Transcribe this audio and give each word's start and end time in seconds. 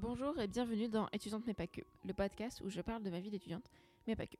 Bonjour 0.00 0.40
et 0.40 0.48
bienvenue 0.48 0.88
dans 0.88 1.10
Étudiante 1.12 1.46
mais 1.46 1.52
pas 1.52 1.66
que, 1.66 1.82
le 2.06 2.14
podcast 2.14 2.62
où 2.62 2.70
je 2.70 2.80
parle 2.80 3.02
de 3.02 3.10
ma 3.10 3.20
vie 3.20 3.28
d'étudiante, 3.28 3.70
mais 4.06 4.16
pas 4.16 4.26
que. 4.26 4.38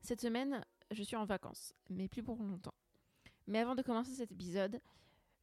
Cette 0.00 0.22
semaine, 0.22 0.64
je 0.90 1.02
suis 1.02 1.14
en 1.14 1.26
vacances, 1.26 1.74
mais 1.90 2.08
plus 2.08 2.22
pour 2.22 2.42
longtemps. 2.42 2.72
Mais 3.46 3.58
avant 3.58 3.74
de 3.74 3.82
commencer 3.82 4.12
cet 4.12 4.32
épisode, 4.32 4.80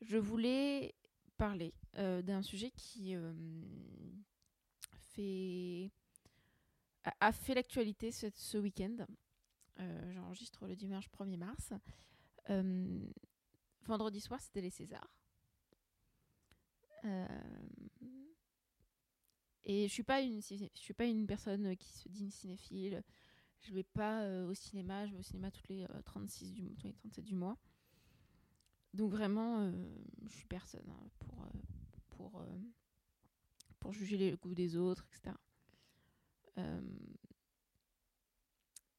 je 0.02 0.17
voulais 0.17 0.95
parler 1.38 1.75
euh, 1.99 2.23
d'un 2.23 2.41
sujet 2.41 2.71
qui 2.71 3.13
euh, 3.13 3.33
fait 5.13 5.91
a 7.19 7.31
fait 7.31 7.53
l'actualité 7.53 8.11
ce, 8.11 8.58
week-end. 8.58 9.05
Euh, 9.80 10.11
J'enregistre 10.11 10.66
le 10.66 10.75
dimanche 10.75 11.08
1er 11.11 11.38
mars. 11.38 11.73
Vendredi 13.86 14.21
soir, 14.21 14.41
c'était 14.41 14.61
les 14.61 14.71
Césars. 14.71 15.14
Et 19.66 19.88
je 19.88 19.94
suis 19.94 20.04
pas 20.04 20.22
une 20.22 20.42
je 20.42 20.67
suis 20.76 20.94
pas 20.94 21.06
une 21.06 21.28
personne 21.28 21.76
qui 21.78 21.90
se 21.92 22.09
dit 22.09 22.23
une 22.23 22.31
cinéphile. 22.31 23.04
Je 23.62 23.73
vais 23.73 23.84
pas 23.84 24.23
euh, 24.23 24.48
au 24.50 24.54
cinéma, 24.56 25.06
je 25.08 25.14
vais 25.14 25.20
au 25.20 25.23
cinéma 25.23 25.52
toutes 25.52 25.70
les 25.70 25.84
euh, 25.84 26.02
36 26.06 26.52
du 26.54 26.76
tous 26.76 26.88
les 26.88 26.94
37 26.94 27.23
du 27.23 27.36
mois. 27.36 27.58
Donc 28.94 29.12
vraiment 29.12 29.62
euh, 29.62 29.72
je 30.26 30.34
suis 30.36 30.45
personne 30.48 30.89
hein, 30.89 31.09
pour 31.20 31.42
euh, 31.44 31.50
pour 32.09 32.42
euh, 32.42 32.58
pour 33.80 33.94
juger 33.94 34.17
les 34.17 34.32
goûts 34.38 34.56
des 34.56 34.76
autres, 34.78 35.06
etc. 35.12 35.36
Euh, 36.58 36.82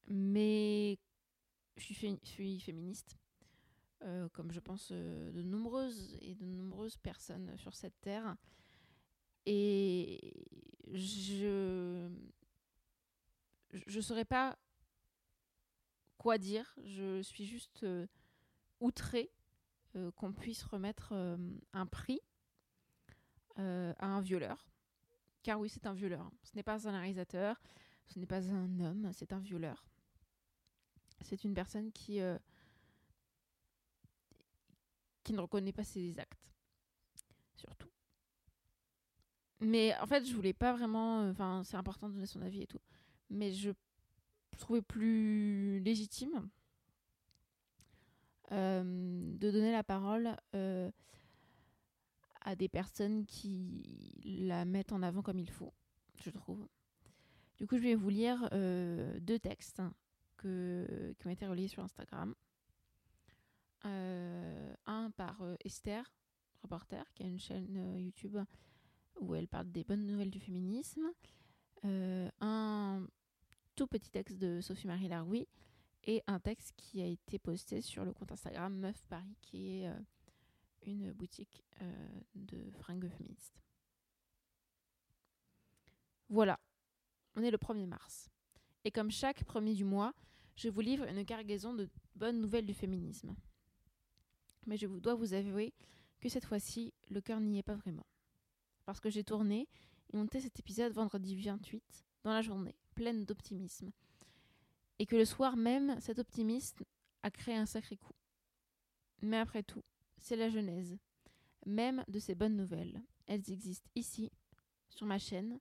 mais 0.07 0.99
je 1.77 1.83
suis, 1.83 1.95
fé- 1.95 2.19
je 2.23 2.27
suis 2.29 2.59
féministe, 2.59 3.17
euh, 4.03 4.27
comme 4.29 4.51
je 4.51 4.59
pense 4.59 4.89
euh, 4.91 5.31
de 5.31 5.41
nombreuses 5.43 6.17
et 6.21 6.35
de 6.35 6.45
nombreuses 6.45 6.97
personnes 6.97 7.55
sur 7.57 7.75
cette 7.75 7.99
terre. 8.01 8.35
Et 9.45 10.33
je 10.91 12.09
je 13.87 13.99
saurais 13.99 14.25
pas 14.25 14.57
quoi 16.17 16.37
dire. 16.37 16.73
Je 16.83 17.21
suis 17.21 17.45
juste 17.45 17.83
euh, 17.83 18.07
outrée 18.79 19.31
euh, 19.95 20.11
qu'on 20.11 20.31
puisse 20.31 20.63
remettre 20.63 21.09
euh, 21.13 21.37
un 21.73 21.85
prix 21.85 22.19
à 23.55 24.07
un 24.07 24.19
violeur. 24.19 24.67
Car 25.43 25.59
oui, 25.59 25.69
c'est 25.69 25.85
un 25.85 25.93
violeur. 25.93 26.31
Ce 26.41 26.55
n'est 26.55 26.63
pas 26.63 26.87
un 26.87 26.91
réalisateur, 26.91 27.61
ce 28.07 28.17
n'est 28.17 28.25
pas 28.25 28.49
un 28.49 28.79
homme, 28.79 29.11
c'est 29.13 29.31
un 29.31 29.37
violeur. 29.37 29.85
C'est 31.21 31.43
une 31.43 31.53
personne 31.53 31.91
qui, 31.91 32.19
qui 35.23 35.33
ne 35.33 35.39
reconnaît 35.39 35.71
pas 35.71 35.83
ses 35.83 36.17
actes, 36.17 36.51
surtout. 37.53 37.92
Mais 39.63 39.95
en 40.01 40.05
fait, 40.05 40.25
je 40.25 40.35
voulais 40.35 40.53
pas 40.53 40.73
vraiment. 40.73 41.21
euh, 41.21 41.31
Enfin, 41.31 41.63
c'est 41.63 41.77
important 41.77 42.09
de 42.09 42.13
donner 42.13 42.25
son 42.25 42.41
avis 42.41 42.63
et 42.63 42.67
tout. 42.67 42.81
Mais 43.29 43.51
je 43.51 43.71
trouvais 44.59 44.81
plus 44.81 45.79
légitime 45.79 46.49
euh, 48.51 48.83
de 48.83 49.51
donner 49.51 49.71
la 49.71 49.83
parole 49.83 50.35
euh, 50.53 50.91
à 52.41 52.55
des 52.55 52.69
personnes 52.69 53.25
qui 53.25 54.21
la 54.23 54.65
mettent 54.65 54.91
en 54.91 55.01
avant 55.01 55.21
comme 55.21 55.39
il 55.39 55.49
faut, 55.49 55.73
je 56.17 56.29
trouve. 56.29 56.67
Du 57.57 57.65
coup, 57.65 57.77
je 57.77 57.83
vais 57.83 57.95
vous 57.95 58.09
lire 58.09 58.49
deux 58.51 59.39
textes 59.39 59.81
que, 60.37 61.15
qui 61.17 61.27
ont 61.27 61.31
été 61.31 61.47
relayés 61.47 61.69
sur 61.69 61.83
Instagram. 61.83 62.35
Un 63.85 65.11
par 65.15 65.41
Esther, 65.63 66.13
reporter, 66.61 67.05
qui 67.13 67.23
a 67.23 67.27
une 67.27 67.39
chaîne 67.39 67.97
YouTube 67.97 68.37
où 69.23 69.35
elle 69.35 69.47
parle 69.47 69.71
des 69.71 69.83
bonnes 69.83 70.05
nouvelles 70.05 70.31
du 70.31 70.39
féminisme. 70.39 71.11
Euh, 71.85 72.29
un 72.39 73.05
tout 73.75 73.87
petit 73.87 74.11
texte 74.11 74.37
de 74.37 74.61
Sophie-Marie 74.61 75.07
Laroui 75.07 75.47
et 76.05 76.21
un 76.27 76.39
texte 76.39 76.73
qui 76.77 77.01
a 77.01 77.05
été 77.05 77.39
posté 77.39 77.81
sur 77.81 78.05
le 78.05 78.13
compte 78.13 78.31
Instagram 78.31 78.77
Meuf 78.77 79.03
Paris, 79.07 79.35
qui 79.41 79.79
est 79.79 79.87
euh, 79.87 79.99
une 80.85 81.11
boutique 81.11 81.63
euh, 81.81 82.07
de 82.35 82.71
fringues 82.71 83.09
féministes. 83.09 83.61
Voilà, 86.29 86.59
on 87.35 87.43
est 87.43 87.51
le 87.51 87.57
1er 87.57 87.87
mars. 87.87 88.29
Et 88.85 88.91
comme 88.91 89.11
chaque 89.11 89.43
premier 89.45 89.73
du 89.73 89.85
mois, 89.85 90.13
je 90.55 90.69
vous 90.69 90.81
livre 90.81 91.07
une 91.07 91.25
cargaison 91.25 91.73
de 91.73 91.89
bonnes 92.15 92.41
nouvelles 92.41 92.65
du 92.65 92.73
féminisme. 92.73 93.35
Mais 94.65 94.77
je 94.77 94.87
vous 94.87 94.99
dois 94.99 95.15
vous 95.15 95.33
avouer 95.33 95.73
que 96.19 96.29
cette 96.29 96.45
fois-ci, 96.45 96.93
le 97.09 97.21
cœur 97.21 97.39
n'y 97.39 97.59
est 97.59 97.63
pas 97.63 97.75
vraiment. 97.75 98.05
Parce 98.85 98.99
que 98.99 99.09
j'ai 99.09 99.23
tourné 99.23 99.67
et 100.11 100.17
monté 100.17 100.41
cet 100.41 100.59
épisode 100.59 100.93
vendredi 100.93 101.35
28 101.35 102.05
dans 102.23 102.33
la 102.33 102.41
journée, 102.41 102.75
pleine 102.95 103.25
d'optimisme. 103.25 103.91
Et 104.99 105.05
que 105.05 105.15
le 105.15 105.25
soir 105.25 105.55
même, 105.57 105.99
cet 105.99 106.19
optimisme 106.19 106.83
a 107.23 107.31
créé 107.31 107.55
un 107.55 107.65
sacré 107.65 107.97
coup. 107.97 108.13
Mais 109.21 109.37
après 109.37 109.63
tout, 109.63 109.83
c'est 110.17 110.35
la 110.35 110.49
genèse, 110.49 110.97
même 111.65 112.03
de 112.07 112.19
ces 112.19 112.35
bonnes 112.35 112.55
nouvelles. 112.55 113.01
Elles 113.25 113.51
existent 113.51 113.89
ici, 113.95 114.31
sur 114.89 115.05
ma 115.05 115.17
chaîne, 115.17 115.59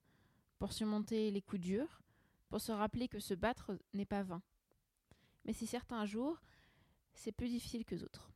pour 0.58 0.72
surmonter 0.72 1.30
les 1.30 1.42
coups 1.42 1.62
durs, 1.62 2.02
pour 2.48 2.60
se 2.60 2.72
rappeler 2.72 3.08
que 3.08 3.20
se 3.20 3.34
battre 3.34 3.78
n'est 3.94 4.04
pas 4.04 4.22
vain. 4.22 4.42
Mais 5.44 5.52
si 5.52 5.66
certains 5.66 6.04
jours, 6.04 6.40
c'est 7.14 7.32
plus 7.32 7.48
difficile 7.48 7.84
que 7.84 7.94
d'autres. 7.94 8.32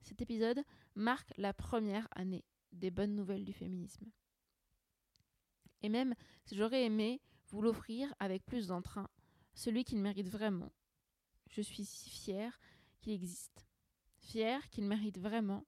Cet 0.00 0.20
épisode 0.20 0.62
marque 0.94 1.32
la 1.36 1.52
première 1.52 2.08
année 2.12 2.44
des 2.78 2.90
bonnes 2.90 3.14
nouvelles 3.14 3.44
du 3.44 3.52
féminisme. 3.52 4.10
Et 5.82 5.88
même 5.88 6.14
si 6.44 6.56
j'aurais 6.56 6.84
aimé 6.84 7.20
vous 7.48 7.62
l'offrir 7.62 8.14
avec 8.18 8.44
plus 8.44 8.68
d'entrain, 8.68 9.08
celui 9.54 9.84
qu'il 9.84 9.98
mérite 9.98 10.28
vraiment, 10.28 10.72
je 11.50 11.62
suis 11.62 11.84
si 11.84 12.10
fière 12.10 12.60
qu'il 13.00 13.12
existe. 13.12 13.66
Fière 14.18 14.68
qu'il 14.70 14.84
mérite 14.84 15.18
vraiment. 15.18 15.64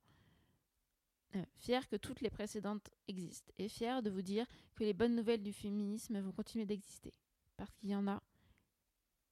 Euh, 1.36 1.44
fière 1.56 1.88
que 1.88 1.96
toutes 1.96 2.20
les 2.20 2.30
précédentes 2.30 2.90
existent. 3.06 3.52
Et 3.58 3.68
fière 3.68 4.02
de 4.02 4.10
vous 4.10 4.22
dire 4.22 4.46
que 4.74 4.84
les 4.84 4.92
bonnes 4.92 5.14
nouvelles 5.14 5.42
du 5.42 5.52
féminisme 5.52 6.20
vont 6.20 6.32
continuer 6.32 6.66
d'exister. 6.66 7.14
Parce 7.56 7.72
qu'il 7.76 7.90
y 7.90 7.94
en 7.94 8.08
a. 8.08 8.22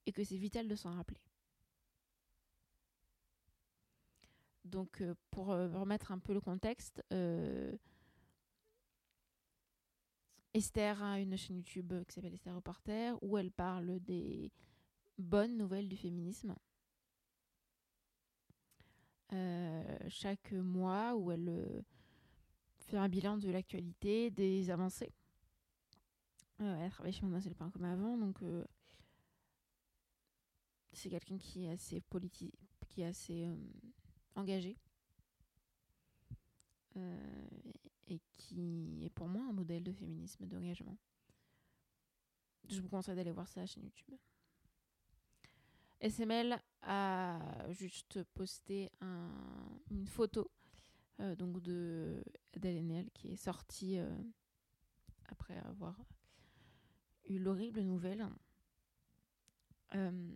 Et 0.06 0.12
que 0.12 0.24
c'est 0.24 0.36
vital 0.36 0.68
de 0.68 0.74
s'en 0.74 0.94
rappeler. 0.94 1.20
Donc, 4.68 5.00
euh, 5.00 5.14
pour 5.30 5.50
euh, 5.50 5.68
remettre 5.68 6.12
un 6.12 6.18
peu 6.18 6.34
le 6.34 6.40
contexte, 6.40 7.02
euh, 7.12 7.72
Esther 10.54 11.02
a 11.02 11.18
une 11.20 11.36
chaîne 11.36 11.56
YouTube 11.56 11.92
qui 12.06 12.14
s'appelle 12.14 12.34
Esther 12.34 12.54
Reporter 12.54 13.16
où 13.22 13.38
elle 13.38 13.50
parle 13.50 14.00
des 14.00 14.50
bonnes 15.18 15.56
nouvelles 15.56 15.88
du 15.88 15.96
féminisme. 15.96 16.54
Chaque 20.08 20.52
mois 20.52 21.14
où 21.14 21.30
elle 21.30 21.84
fait 22.78 22.96
un 22.96 23.10
bilan 23.10 23.36
de 23.36 23.50
l'actualité, 23.50 24.30
des 24.30 24.70
avancées. 24.70 25.12
Elle 26.58 26.90
travaille 26.90 27.12
chez 27.12 27.22
Mademoiselle 27.22 27.54
Pain 27.54 27.70
comme 27.70 27.84
avant, 27.84 28.16
donc 28.16 28.38
c'est 30.92 31.10
quelqu'un 31.10 31.36
qui 31.36 31.66
est 31.66 31.70
assez 31.70 32.00
politique, 32.00 32.58
qui 32.88 33.02
est 33.02 33.06
assez 33.06 33.46
euh, 36.96 37.38
et 38.06 38.20
qui 38.36 39.04
est 39.04 39.10
pour 39.10 39.28
moi 39.28 39.44
un 39.44 39.52
modèle 39.52 39.82
de 39.84 39.92
féminisme, 39.92 40.46
d'engagement. 40.46 40.96
Je 42.68 42.80
vous 42.80 42.88
conseille 42.88 43.16
d'aller 43.16 43.32
voir 43.32 43.48
sa 43.48 43.64
chaîne 43.66 43.84
YouTube. 43.84 44.16
SML 46.00 46.60
a 46.82 47.40
juste 47.70 48.22
posté 48.34 48.90
un- 49.00 49.80
une 49.90 50.06
photo 50.06 50.50
euh, 51.20 51.34
donc 51.34 51.60
de 51.62 52.22
d'Elenel 52.56 53.10
qui 53.12 53.28
est 53.32 53.36
sortie 53.36 53.98
euh, 53.98 54.08
après 55.26 55.56
avoir 55.58 55.96
eu 57.28 57.38
l'horrible 57.38 57.80
nouvelle. 57.82 58.28
Euh, 59.94 60.30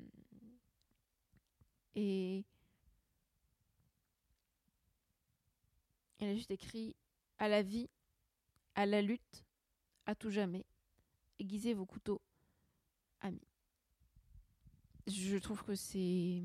et 1.94 2.44
a 6.32 6.34
juste 6.34 6.50
écrit 6.50 6.96
à 7.38 7.48
la 7.48 7.62
vie, 7.62 7.88
à 8.74 8.86
la 8.86 9.02
lutte, 9.02 9.44
à 10.06 10.14
tout 10.14 10.30
jamais, 10.30 10.64
aiguisez 11.38 11.74
vos 11.74 11.86
couteaux, 11.86 12.20
amis. 13.20 13.46
Je 15.06 15.36
trouve 15.38 15.62
que 15.64 15.74
c'est 15.74 16.42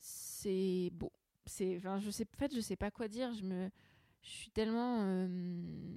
c'est 0.00 0.90
beau. 0.92 1.12
Enfin 1.46 1.98
je 2.00 2.10
sais 2.10 2.26
en 2.34 2.38
fait 2.38 2.54
je 2.54 2.60
sais 2.60 2.76
pas 2.76 2.90
quoi 2.90 3.08
dire. 3.08 3.32
Je 3.34 3.44
me 3.44 3.70
je 4.22 4.30
suis 4.30 4.50
tellement 4.50 5.02
euh, 5.02 5.96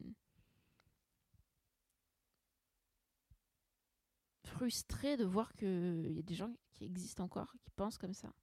frustrée 4.43 5.17
de 5.17 5.25
voir 5.25 5.53
que 5.53 6.03
il 6.09 6.15
y 6.15 6.19
a 6.19 6.23
des 6.23 6.35
gens 6.35 6.53
qui 6.71 6.85
existent 6.85 7.23
encore 7.23 7.53
qui 7.61 7.69
pensent 7.71 7.97
comme 7.97 8.13
ça 8.13 8.33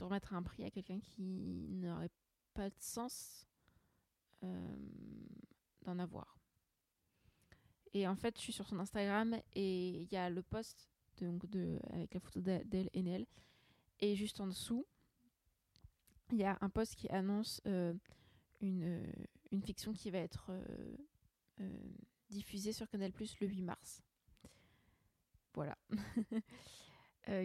de 0.00 0.04
remettre 0.04 0.34
un 0.34 0.42
prix 0.42 0.64
à 0.64 0.70
quelqu'un 0.70 0.98
qui 0.98 1.68
n'aurait 1.70 2.10
pas 2.54 2.70
de 2.70 2.78
sens 2.78 3.46
euh, 4.42 4.76
d'en 5.82 5.98
avoir. 5.98 6.38
Et 7.92 8.08
en 8.08 8.16
fait, 8.16 8.36
je 8.36 8.42
suis 8.42 8.52
sur 8.52 8.66
son 8.66 8.78
Instagram 8.78 9.36
et 9.54 9.90
il 9.90 10.12
y 10.12 10.16
a 10.16 10.30
le 10.30 10.42
post 10.42 10.88
donc 11.20 11.44
de, 11.50 11.78
avec 11.90 12.14
la 12.14 12.20
photo 12.20 12.40
d'elle 12.40 12.88
et 12.94 13.02
Nel. 13.02 13.26
Et 13.98 14.16
juste 14.16 14.40
en 14.40 14.46
dessous, 14.46 14.86
il 16.30 16.38
y 16.38 16.44
a 16.44 16.56
un 16.62 16.70
post 16.70 16.94
qui 16.94 17.08
annonce 17.10 17.60
euh, 17.66 17.92
une, 18.62 18.84
euh, 18.84 19.12
une, 19.50 19.62
fiction 19.62 19.92
qui 19.92 20.10
va 20.10 20.18
être 20.18 20.50
diffusée 22.30 22.72
sur 22.72 22.88
Canal 22.88 23.12
Plus 23.12 23.38
le 23.40 23.48
8 23.48 23.62
mars. 23.62 24.02
Voilà. 25.52 25.76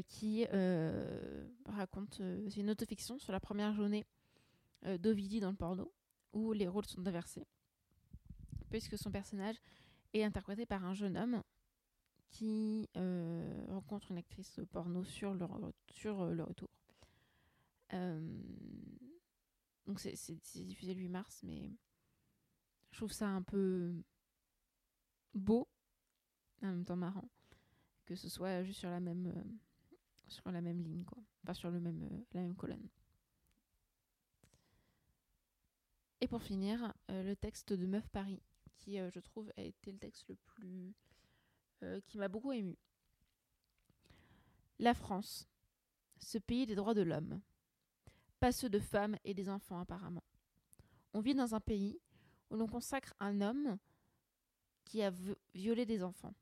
qui 0.08 0.46
raconte. 1.66 2.22
c'est 2.50 2.60
une 2.60 2.70
autofiction 2.70 3.18
sur 3.20 3.32
la 3.32 3.40
première 3.40 3.74
journée 3.74 4.06
d'Ovidie 5.00 5.40
dans 5.40 5.52
le 5.52 5.56
porno, 5.56 5.92
où 6.34 6.54
les 6.54 6.68
rôles 6.68 6.86
sont 6.86 7.06
inversés. 7.08 7.46
Puisque 8.70 8.98
son 8.98 9.12
personnage 9.12 9.56
est 10.14 10.24
interprété 10.24 10.66
par 10.66 10.86
un 10.86 10.94
jeune 10.94 11.18
homme 11.18 11.42
qui 12.36 12.90
euh, 12.98 13.66
rencontre 13.70 14.12
une 14.12 14.18
actrice 14.18 14.60
porno 14.72 15.06
sur 15.06 15.34
le, 15.34 15.48
sur 15.90 16.22
euh, 16.22 16.34
le 16.34 16.44
retour. 16.44 16.70
Euh, 17.94 18.20
donc 19.86 20.02
c'est 20.02 20.66
diffusé 20.66 20.94
le 20.94 21.00
8 21.02 21.10
mars, 21.10 21.42
mais 21.44 21.72
je 22.92 22.98
trouve 22.98 23.14
ça 23.14 23.28
un 23.28 23.42
peu 23.42 23.94
beau, 25.34 25.70
en 26.62 26.68
même 26.68 26.84
temps 26.84 26.98
marrant, 26.98 27.30
que 28.06 28.16
ce 28.16 28.30
soit 28.30 28.64
juste 28.64 28.80
sur 28.80 28.90
la 28.90 29.00
même, 29.00 29.34
sur 30.28 30.52
la 30.52 30.62
même 30.62 30.82
ligne, 30.82 31.04
quoi. 31.04 31.22
Enfin, 31.44 31.54
sur 31.54 31.72
le 31.72 31.80
même, 31.80 32.24
la 32.34 32.42
même 32.42 32.56
colonne. 32.56 32.88
Et 36.22 36.28
pour 36.28 36.42
finir, 36.42 36.94
le 37.10 37.34
texte 37.36 37.74
de 37.74 37.86
Meuf 37.86 38.08
Paris, 38.10 38.42
qui, 38.78 38.98
je 38.98 39.20
trouve, 39.20 39.52
a 39.58 39.62
été 39.62 39.92
le 39.92 39.98
texte 39.98 40.28
le 40.30 40.36
plus 40.36 40.96
euh, 41.84 42.00
qui 42.08 42.18
m'a 42.18 42.28
beaucoup 42.28 42.52
ému. 42.52 42.78
La 44.80 44.94
France, 44.94 45.48
ce 46.20 46.38
pays 46.38 46.66
des 46.66 46.76
droits 46.76 46.94
de 46.94 47.02
l'homme. 47.02 47.42
Pas 48.40 48.52
ceux 48.52 48.70
de 48.70 48.80
femmes 48.80 49.18
et 49.24 49.34
des 49.34 49.50
enfants 49.50 49.80
apparemment. 49.80 50.24
On 51.14 51.22
vit 51.22 51.36
dans 51.36 51.56
un 51.56 51.60
pays 51.60 52.00
où 52.50 52.56
l'on 52.56 52.68
consacre 52.68 53.14
un 53.20 53.42
homme 53.42 53.78
qui 54.84 55.02
a 55.02 55.12
violé 55.54 55.86
des 55.86 56.04
enfants. 56.04 56.36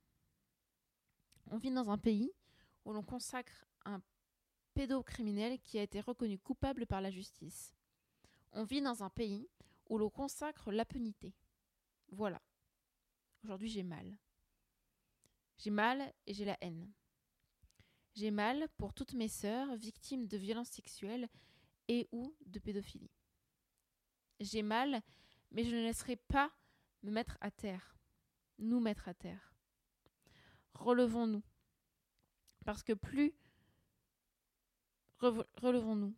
On 1.51 1.57
vit 1.57 1.72
dans 1.72 1.90
un 1.90 1.98
pays 1.98 2.31
où 2.86 2.94
l'on 2.94 3.04
consacre 3.04 3.66
un 3.86 4.01
pédocriminel 4.74 5.60
qui 5.60 5.78
a 5.78 5.84
été 5.84 6.01
reconnu 6.01 6.40
coupable 6.40 6.86
par 6.86 7.01
la 7.01 7.12
justice. 7.12 7.75
On 8.51 8.63
vit 8.63 8.81
dans 8.81 9.04
un 9.04 9.10
pays 9.10 9.50
où 9.90 9.98
l'on 9.98 10.10
consacre 10.10 10.72
l'impunité. 10.72 11.34
Voilà. 12.10 12.42
Aujourd'hui 13.44 13.69
j'ai 13.69 13.84
mal. 13.84 14.18
J'ai 15.57 15.69
mal 15.69 16.13
et 16.25 16.34
j'ai 16.34 16.45
la 16.45 16.57
haine. 16.62 16.92
J'ai 18.16 18.31
mal 18.31 18.68
pour 18.78 18.94
toutes 18.94 19.13
mes 19.13 19.28
sœurs 19.28 19.75
victimes 19.75 20.28
de 20.28 20.38
violences 20.38 20.69
sexuelles 20.69 21.28
et 21.88 22.07
ou 22.12 22.36
de 22.45 22.60
pédophilie. 22.60 23.12
J'ai 24.40 24.62
mal, 24.62 25.01
mais 25.51 25.63
je 25.63 25.75
ne 25.75 25.81
laisserai 25.81 26.16
pas 26.16 26.51
me 27.01 27.12
mettre 27.12 27.38
à 27.42 27.51
terre, 27.51 27.98
nous 28.60 28.80
mettre 28.80 29.07
à 29.07 29.13
terre. 29.13 29.53
Relevons-nous. 30.74 31.44
Parce 32.66 32.84
que 32.84 32.94
plus... 32.94 33.34
Relevons-nous. 35.20 36.14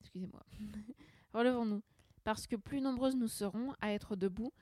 Excusez-moi. 0.00 0.44
Relevons-nous. 1.32 1.82
Parce 2.24 2.46
que 2.46 2.56
plus 2.56 2.80
nombreuses 2.80 3.16
nous 3.16 3.28
serons 3.28 3.74
à 3.80 3.92
être 3.92 4.16
debout, 4.16 4.52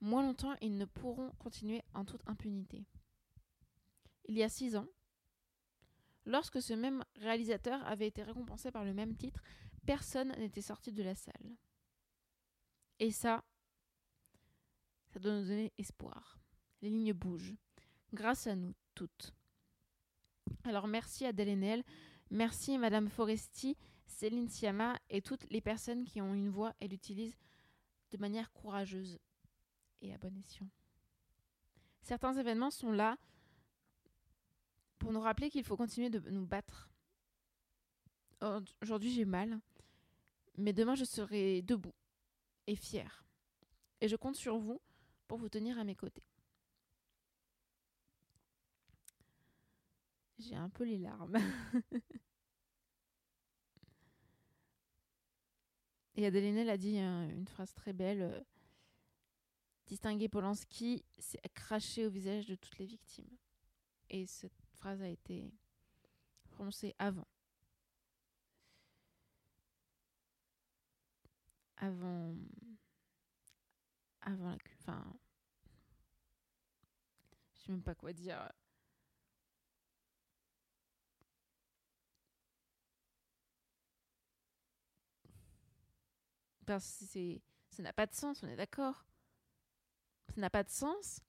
moins 0.00 0.22
longtemps 0.22 0.54
ils 0.60 0.76
ne 0.76 0.86
pourront 0.86 1.30
continuer 1.38 1.82
en 1.94 2.04
toute 2.04 2.26
impunité. 2.26 2.84
Il 4.24 4.36
y 4.36 4.42
a 4.42 4.48
six 4.48 4.76
ans, 4.76 4.88
lorsque 6.24 6.62
ce 6.62 6.72
même 6.72 7.04
réalisateur 7.16 7.84
avait 7.86 8.08
été 8.08 8.22
récompensé 8.22 8.70
par 8.70 8.84
le 8.84 8.94
même 8.94 9.16
titre, 9.16 9.42
personne 9.86 10.32
n'était 10.38 10.62
sorti 10.62 10.92
de 10.92 11.02
la 11.02 11.14
salle. 11.14 11.56
Et 12.98 13.10
ça, 13.10 13.44
ça 15.08 15.20
doit 15.20 15.32
nous 15.32 15.46
donner 15.46 15.72
espoir. 15.78 16.38
Les 16.80 16.90
lignes 16.90 17.12
bougent, 17.12 17.54
grâce 18.12 18.46
à 18.46 18.56
nous 18.56 18.74
toutes. 18.94 19.34
Alors 20.64 20.86
merci 20.86 21.24
à 21.24 21.32
Delenel, 21.32 21.82
merci 22.30 22.78
Madame 22.78 23.08
Foresti, 23.08 23.76
Céline 24.06 24.48
Siama 24.48 24.98
et 25.08 25.22
toutes 25.22 25.48
les 25.50 25.60
personnes 25.60 26.04
qui 26.04 26.20
ont 26.20 26.34
une 26.34 26.48
voix 26.48 26.74
et 26.80 26.88
l'utilisent 26.88 27.38
de 28.10 28.18
manière 28.18 28.52
courageuse 28.52 29.18
et 30.02 30.12
à 30.12 30.18
bon 30.18 30.36
escient. 30.36 30.68
Certains 32.02 32.34
événements 32.34 32.70
sont 32.70 32.92
là 32.92 33.16
pour 34.98 35.12
nous 35.12 35.20
rappeler 35.20 35.50
qu'il 35.50 35.64
faut 35.64 35.76
continuer 35.76 36.10
de 36.10 36.18
nous 36.30 36.46
battre. 36.46 36.90
Aujourd'hui 38.82 39.12
j'ai 39.12 39.24
mal, 39.24 39.60
mais 40.58 40.72
demain 40.72 40.94
je 40.94 41.04
serai 41.04 41.62
debout 41.62 41.94
et 42.66 42.76
fière. 42.76 43.24
Et 44.00 44.08
je 44.08 44.16
compte 44.16 44.36
sur 44.36 44.58
vous 44.58 44.80
pour 45.28 45.38
vous 45.38 45.48
tenir 45.48 45.78
à 45.78 45.84
mes 45.84 45.94
côtés. 45.94 46.24
J'ai 50.42 50.56
un 50.56 50.68
peu 50.70 50.84
les 50.84 50.98
larmes. 50.98 51.36
et 56.16 56.26
Adeline 56.26 56.68
a 56.68 56.76
dit 56.76 56.98
une 56.98 57.46
phrase 57.46 57.72
très 57.74 57.92
belle. 57.92 58.22
Euh, 58.22 58.40
distinguer 59.86 60.28
Polanski, 60.28 61.04
c'est 61.18 61.40
cracher 61.54 62.06
au 62.06 62.10
visage 62.10 62.46
de 62.46 62.56
toutes 62.56 62.78
les 62.78 62.86
victimes. 62.86 63.36
Et 64.10 64.26
cette 64.26 64.60
phrase 64.74 65.00
a 65.02 65.08
été 65.08 65.52
prononcée 66.50 66.94
avant. 66.98 67.28
Avant. 71.76 72.34
Avant 74.22 74.50
la. 74.50 74.56
Enfin. 74.80 75.14
Je 77.54 77.60
sais 77.60 77.72
même 77.72 77.82
pas 77.82 77.94
quoi 77.94 78.12
dire. 78.12 78.50
C'est, 86.80 87.42
ça 87.70 87.82
n'a 87.82 87.92
pas 87.92 88.06
de 88.06 88.14
sens, 88.14 88.42
on 88.42 88.48
est 88.48 88.56
d'accord 88.56 89.04
ça 90.34 90.40
n'a 90.40 90.50
pas 90.50 90.64
de 90.64 90.70
sens 90.70 91.20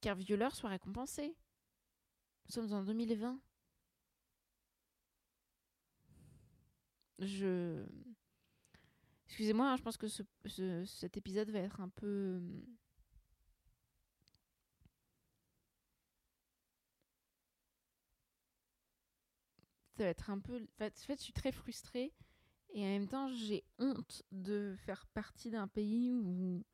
qu'un 0.00 0.14
violeur 0.14 0.54
soit 0.56 0.70
récompensé. 0.70 1.36
Nous 2.46 2.52
sommes 2.52 2.72
en 2.72 2.82
2020. 2.82 3.40
Je. 7.20 7.86
Excusez-moi, 9.26 9.70
hein, 9.70 9.76
je 9.76 9.82
pense 9.82 9.96
que 9.96 10.08
ce, 10.08 10.24
cet 10.84 11.16
épisode 11.16 11.50
va 11.50 11.60
être 11.60 11.80
un 11.80 11.88
peu. 11.88 12.42
Va 19.96 20.06
être 20.06 20.30
un 20.30 20.38
peu. 20.38 20.56
En 20.56 20.78
fait, 20.78 21.04
je 21.06 21.22
suis 21.22 21.32
très 21.32 21.52
frustrée 21.52 22.12
et 22.74 22.82
en 22.84 22.88
même 22.88 23.08
temps, 23.08 23.28
j'ai 23.28 23.64
honte 23.78 24.22
de 24.32 24.74
faire 24.78 25.06
partie 25.08 25.50
d'un 25.50 25.68
pays 25.68 26.10
où. 26.10 26.64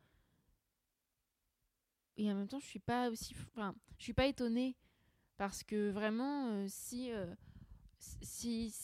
Et 2.16 2.30
en 2.30 2.36
même 2.36 2.48
temps, 2.48 2.60
je 2.60 2.66
suis 2.66 2.78
pas 2.78 3.10
aussi. 3.10 3.34
Enfin, 3.54 3.74
je 3.98 4.04
suis 4.04 4.14
pas 4.14 4.26
étonnée. 4.26 4.76
Parce 5.36 5.62
que 5.62 5.90
vraiment, 5.90 6.48
euh, 6.48 6.66
si, 6.68 7.12
euh, 7.12 7.32
si, 7.98 8.74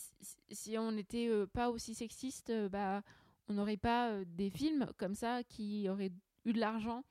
si, 0.50 0.78
on 0.78 0.92
n'était 0.92 1.28
euh, 1.28 1.46
pas 1.46 1.70
aussi 1.70 1.94
sexiste, 1.94 2.52
bah, 2.70 3.02
on 3.48 3.54
n'aurait 3.54 3.76
pas 3.76 4.24
des 4.24 4.50
films 4.50 4.88
comme 4.96 5.16
ça 5.16 5.42
qui 5.44 5.88
auraient 5.88 6.12
eu 6.44 6.52
de 6.52 6.60
l'argent, 6.60 7.04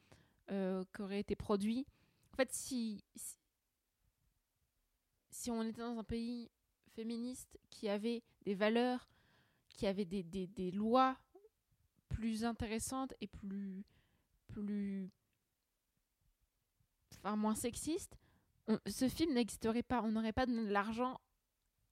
qui 0.48 1.02
auraient 1.02 1.20
été 1.20 1.36
produits. 1.36 1.86
En 2.34 2.38
fait, 2.38 2.52
si, 2.54 3.04
si 5.30 5.52
on 5.52 5.62
était 5.64 5.82
dans 5.82 6.00
un 6.00 6.04
pays 6.04 6.50
féministe 6.96 7.60
qui 7.70 7.90
avait 7.90 8.24
des 8.46 8.56
valeurs 8.56 9.10
qui 9.70 9.88
avait 9.88 10.06
des, 10.06 10.24
des, 10.24 10.48
des 10.48 10.72
lois 10.72 11.18
plus 12.10 12.46
intéressantes 12.46 13.14
et 13.22 13.28
plus 13.28 13.84
plus 14.48 15.10
enfin 17.18 17.36
moins 17.36 17.56
sexistes 17.56 18.18
ce 18.88 19.10
film 19.10 19.34
n'existerait 19.34 19.84
pas. 19.84 20.02
On 20.02 20.12
n'aurait 20.12 20.34
pas 20.34 20.46
donné 20.46 20.66
de 20.66 20.72
l'argent 20.72 21.20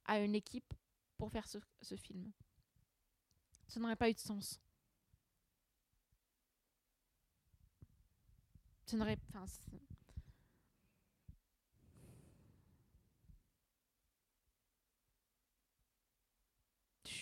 à 0.06 0.20
une 0.20 0.36
équipe 0.36 0.74
pour 1.18 1.32
faire 1.32 1.48
ce, 1.48 1.58
ce 1.82 1.96
film. 1.96 2.32
Ça 3.68 3.80
n'aurait 3.80 3.96
pas 3.96 4.10
eu 4.10 4.14
de 4.14 4.20
sens. 4.20 4.60
Ça 8.86 8.98
n'aurait 8.98 9.20
enfin 9.30 9.46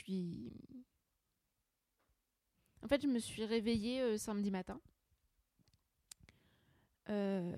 suis 0.09 0.51
fait, 2.89 3.01
je 3.01 3.07
me 3.07 3.19
suis 3.19 3.45
réveillée 3.45 4.01
euh, 4.01 4.17
samedi 4.17 4.49
matin. 4.49 4.81
Euh, 7.09 7.55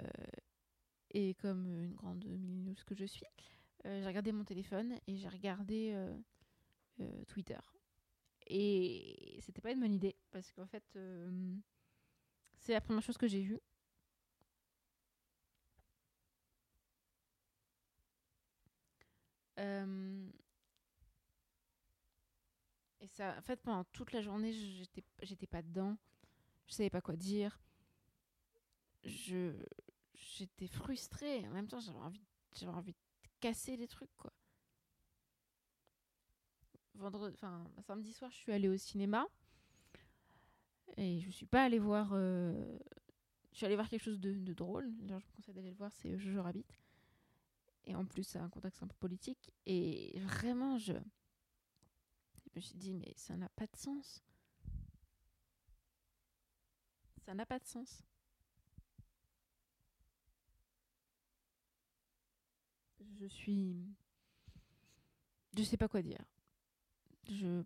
et 1.12 1.34
comme 1.36 1.84
une 1.84 1.96
grande 1.96 2.25
millennials 2.25 2.84
que 2.86 2.96
je 2.96 3.05
suis, 3.05 3.25
euh, 3.86 4.01
j'ai 4.01 4.08
regardé 4.08 4.31
mon 4.31 4.43
téléphone 4.43 4.98
et 5.08 5.17
j'ai 5.17 5.29
regardé 5.29 5.96
Twitter. 7.27 7.60
Et 8.48 9.39
c'était 9.41 9.62
pas 9.62 9.72
une 9.72 9.79
bonne 9.79 9.93
idée 9.93 10.15
parce 10.31 10.51
qu'en 10.51 10.67
fait, 10.67 10.84
c'est 12.60 12.74
la 12.74 12.81
première 12.81 13.01
chose 13.03 13.17
que 13.17 13.27
j'ai 13.27 13.41
vue. 13.41 13.60
En 23.20 23.41
fait, 23.41 23.58
pendant 23.62 23.84
toute 23.86 24.12
la 24.13 24.22
journée, 24.22 24.53
j'étais, 24.53 25.03
j'étais 25.22 25.48
pas 25.48 25.62
dedans. 25.62 25.98
Je 26.68 26.74
savais 26.74 26.89
pas 26.89 27.01
quoi 27.01 27.15
dire. 27.15 27.60
Je, 29.03 29.53
j'étais 30.13 30.68
frustrée. 30.68 31.46
En 31.48 31.51
même 31.51 31.68
temps, 31.68 31.80
j'avais 31.80 31.98
envie, 32.00 32.22
j'avais 32.56 32.72
envie 32.74 32.94
de 32.94 32.98
casser 33.39 33.77
des 33.77 33.88
trucs, 33.88 34.15
quoi. 34.18 34.32
Vendredi, 36.96 37.34
enfin, 37.36 37.63
samedi 37.88 38.13
soir, 38.13 38.32
je 38.32 38.38
suis 38.38 38.51
allée 38.51 38.70
au 38.70 38.77
cinéma. 38.77 39.25
Et 40.98 41.20
je 41.22 41.30
suis 41.32 41.46
pas 41.46 41.63
allée 41.63 41.80
voir. 41.80 42.12
euh, 42.13 42.77
Je 43.51 43.58
suis 43.58 43.65
allée 43.65 43.75
voir 43.75 43.89
quelque 43.89 44.03
chose 44.03 44.20
de, 44.20 44.53
drôle. 44.53 44.91
Je 45.08 45.13
vous 45.13 45.22
conseille 45.36 45.53
d'aller 45.56 45.72
le 45.72 45.75
voir, 45.77 45.91
c'est 45.94 46.18
Jojo 46.18 46.41
Rabbit. 46.44 46.65
Et 47.86 47.96
en 47.96 48.06
plus, 48.06 48.24
c'est 48.24 48.39
un 48.39 48.50
contexte 48.50 48.84
un 48.84 48.88
peu 48.88 48.96
politique. 49.00 49.51
Et 49.65 50.20
vraiment, 50.20 50.77
je. 50.77 50.94
Je 52.51 52.58
me 52.58 52.62
suis 52.62 52.77
dit, 52.77 52.93
mais 52.93 53.13
ça 53.15 53.38
n'a 53.38 53.50
pas 53.50 53.65
de 53.65 53.75
sens. 53.75 54.22
Ça 57.25 57.34
n'a 57.34 57.46
pas 57.46 57.60
de 57.60 57.65
sens. 57.65 58.03
Je 63.20 63.25
suis. 63.27 63.86
Je 65.55 65.63
sais 65.63 65.77
pas 65.77 65.88
quoi 65.88 66.01
dire. 66.01 66.24
Je. 67.29 67.63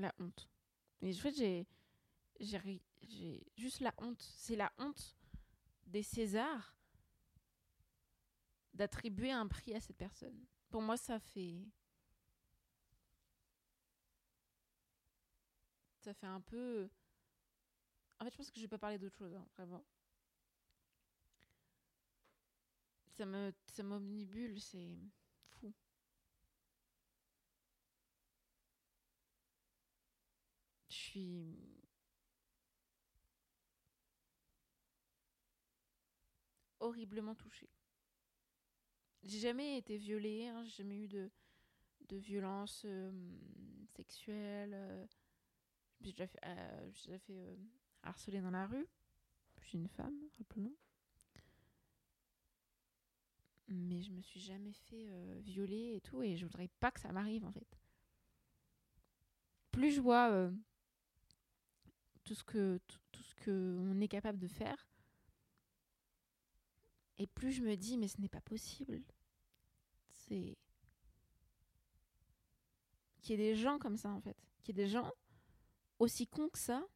La 0.00 0.14
honte. 0.18 0.48
En 1.02 1.12
fait, 1.12 1.34
j'ai. 1.36 1.66
Juste 3.56 3.80
la 3.80 3.92
honte. 3.98 4.22
C'est 4.22 4.56
la 4.56 4.72
honte 4.78 5.16
des 5.86 6.02
Césars 6.02 6.74
d'attribuer 8.72 9.30
un 9.30 9.46
prix 9.46 9.74
à 9.74 9.80
cette 9.80 9.98
personne. 9.98 10.46
Pour 10.70 10.80
moi, 10.80 10.96
ça 10.96 11.18
fait. 11.20 11.66
Ça 15.98 16.14
fait 16.14 16.26
un 16.26 16.40
peu. 16.40 16.88
En 18.20 18.24
fait, 18.24 18.30
je 18.30 18.36
pense 18.38 18.50
que 18.50 18.56
je 18.56 18.62
vais 18.62 18.68
pas 18.68 18.78
parler 18.78 18.98
d'autre 18.98 19.16
chose, 19.16 19.34
hein, 19.34 19.46
vraiment. 19.56 19.84
Ça 23.18 23.26
ça 23.66 23.82
m'omnibule, 23.82 24.58
c'est 24.62 24.96
fou. 25.50 25.74
Horriblement 36.78 37.34
touchée. 37.34 37.68
J'ai 39.22 39.38
jamais 39.38 39.76
été 39.76 39.98
violée, 39.98 40.46
hein, 40.48 40.62
j'ai 40.64 40.82
jamais 40.82 40.96
eu 40.96 41.08
de, 41.08 41.30
de 42.08 42.16
violence 42.16 42.82
euh, 42.86 43.10
sexuelle. 43.94 44.72
euh, 44.74 45.06
j'ai 46.00 46.12
déjà 46.12 46.26
fait, 46.26 46.40
euh, 46.46 47.56
harceler 48.02 48.40
dans 48.40 48.50
la 48.50 48.66
rue. 48.66 48.86
Je 49.60 49.66
suis 49.68 49.78
une 49.78 49.88
femme, 49.88 50.16
rappelons. 50.38 50.74
Mais 53.68 54.02
je 54.02 54.10
me 54.10 54.22
suis 54.22 54.40
jamais 54.40 54.72
fait 54.72 55.06
violer 55.42 55.94
et 55.94 56.00
tout, 56.00 56.22
et 56.22 56.36
je 56.36 56.44
voudrais 56.44 56.68
pas 56.80 56.90
que 56.90 56.98
ça 56.98 57.12
m'arrive 57.12 57.44
en 57.44 57.52
fait. 57.52 57.78
Plus 59.70 59.92
je 59.92 60.00
vois 60.00 60.50
tout 62.30 62.36
ce 62.36 62.44
que 62.44 62.78
tout, 62.86 63.22
ce 63.24 63.34
que 63.34 63.76
on 63.80 64.00
est 64.00 64.06
capable 64.06 64.38
de 64.38 64.46
faire, 64.46 64.88
et 67.18 67.26
plus 67.26 67.50
je 67.50 67.60
me 67.60 67.76
dis 67.76 67.98
mais 67.98 68.06
ce 68.06 68.20
n'est 68.20 68.28
pas 68.28 68.40
possible. 68.40 69.02
C'est 70.12 70.56
qu'il 73.20 73.32
y 73.32 73.34
ait 73.34 73.52
des 73.52 73.56
gens 73.56 73.80
comme 73.80 73.96
ça 73.96 74.10
en 74.10 74.20
fait, 74.20 74.36
qu'il 74.62 74.78
y 74.78 74.80
ait 74.80 74.84
des 74.84 74.88
gens 74.88 75.10
aussi 75.98 76.28
cons 76.28 76.48
que 76.50 76.58
ça 76.60 76.86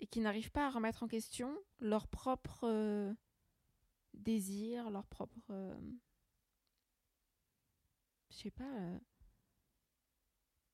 et 0.00 0.06
qui 0.06 0.20
n'arrivent 0.20 0.50
pas 0.50 0.66
à 0.66 0.70
remettre 0.70 1.02
en 1.02 1.06
question 1.06 1.54
leur 1.78 2.08
propre 2.08 2.66
euh, 2.66 3.12
désir, 4.14 4.88
leur 4.88 5.06
propre 5.08 5.36
euh, 5.50 5.78
je 8.30 8.36
sais 8.36 8.50
pas 8.50 8.64
euh, 8.64 8.98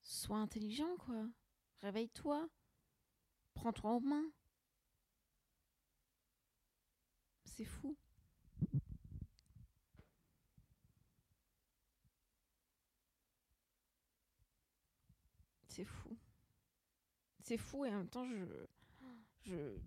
sois 0.00 0.37
intelligent 0.38 0.97
quoi. 0.99 1.26
Réveille-toi. 1.81 2.49
Prends-toi 3.54 3.90
en 3.90 4.00
main. 4.00 4.25
C'est 7.45 7.64
fou. 7.64 7.97
C'est 15.69 15.85
fou. 15.85 16.16
C'est 17.42 17.59
fou 17.59 17.85
et 17.85 17.90
en 17.90 17.99
même 17.99 18.09
temps 18.09 18.26
je 18.26 18.45
je 19.42 19.78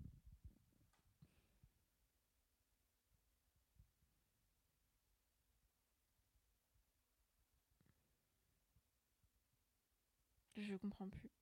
je 10.56 10.74
comprends 10.76 11.08
plus. 11.08 11.33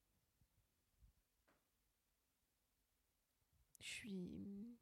Suis 3.92 4.76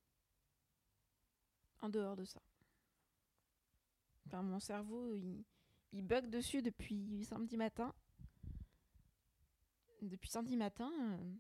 en 1.81 1.89
dehors 1.89 2.17
de 2.17 2.25
ça. 2.25 2.43
Enfin, 4.27 4.43
mon 4.43 4.61
cerveau, 4.61 5.15
il, 5.15 5.45
bug 6.07 6.31
dessus 6.31 6.63
depuis 6.63 7.25
samedi 7.25 7.57
matin. 7.57 7.95
Depuis 10.03 10.31
samedi 10.31 10.57
matin, 10.57 10.91
euh, 10.99 11.35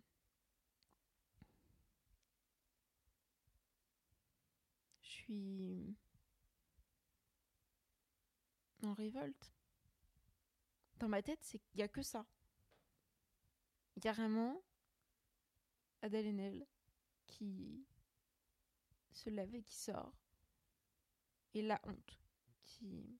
je 5.02 5.08
suis 5.08 5.96
en 8.82 8.92
révolte. 8.92 9.52
Dans 10.98 11.08
ma 11.08 11.22
tête, 11.22 11.38
c'est 11.42 11.58
qu'il 11.58 11.76
n'y 11.76 11.82
a 11.82 11.88
que 11.88 12.02
ça. 12.02 12.26
Carrément, 14.00 14.62
Adèle 16.02 16.66
qui 17.30 17.86
se 19.12 19.30
lève 19.30 19.54
et 19.54 19.62
qui 19.62 19.76
sort. 19.76 20.12
Et 21.54 21.62
la 21.62 21.80
honte 21.84 22.20
qui... 22.64 23.18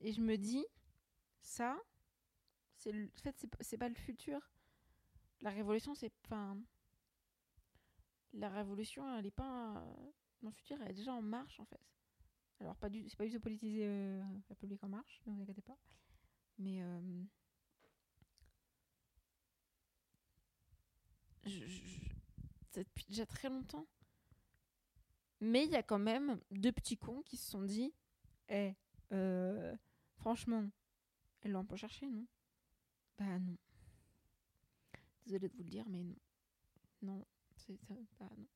Et 0.00 0.12
je 0.12 0.20
me 0.20 0.36
dis, 0.36 0.64
ça, 1.42 1.78
c'est 2.74 2.92
le... 2.92 3.06
en 3.06 3.20
fait, 3.20 3.46
c'est 3.60 3.78
pas- 3.78 3.88
le 3.88 3.94
futur. 3.94 4.40
La 5.40 5.50
révolution, 5.50 5.94
c'est 5.94 6.12
pas... 6.28 6.56
La 8.32 8.48
révolution, 8.48 9.16
elle 9.16 9.26
est 9.26 9.30
pas... 9.30 9.84
Dans 10.42 10.48
le 10.50 10.54
futur, 10.54 10.80
elle 10.80 10.90
est 10.90 10.94
déjà 10.94 11.12
en 11.12 11.22
marche, 11.22 11.60
en 11.60 11.64
fait. 11.66 11.80
Alors, 12.60 12.76
pas 12.76 12.88
du... 12.88 13.08
c'est 13.08 13.16
pas 13.16 13.24
du 13.26 13.32
tout 13.32 13.40
politisé 13.40 13.86
euh, 13.86 14.22
la 14.22 14.48
République 14.50 14.82
en 14.84 14.88
marche, 14.88 15.20
ne 15.26 15.32
vous 15.32 15.42
inquiétez 15.42 15.62
pas. 15.62 15.78
Mais... 16.58 16.82
euh, 16.82 17.24
je- 21.44 22.09
depuis 22.74 23.04
déjà 23.06 23.26
très 23.26 23.48
longtemps. 23.48 23.86
Mais 25.40 25.64
il 25.64 25.70
y 25.70 25.76
a 25.76 25.82
quand 25.82 25.98
même 25.98 26.40
deux 26.50 26.72
petits 26.72 26.98
cons 26.98 27.22
qui 27.22 27.36
se 27.36 27.50
sont 27.50 27.62
dit 27.62 27.92
Eh, 28.48 28.74
euh, 29.12 29.74
franchement, 30.16 30.70
elles 31.42 31.52
l'ont 31.52 31.64
pas 31.64 31.76
cherché, 31.76 32.06
non? 32.06 32.26
Bah 33.18 33.38
non. 33.38 33.56
Désolée 35.26 35.48
de 35.48 35.56
vous 35.56 35.62
le 35.62 35.70
dire, 35.70 35.88
mais 35.88 36.02
non. 36.02 36.16
Non, 37.02 37.26
c'est 37.56 37.78
bah, 37.88 38.28
non. 38.36 38.46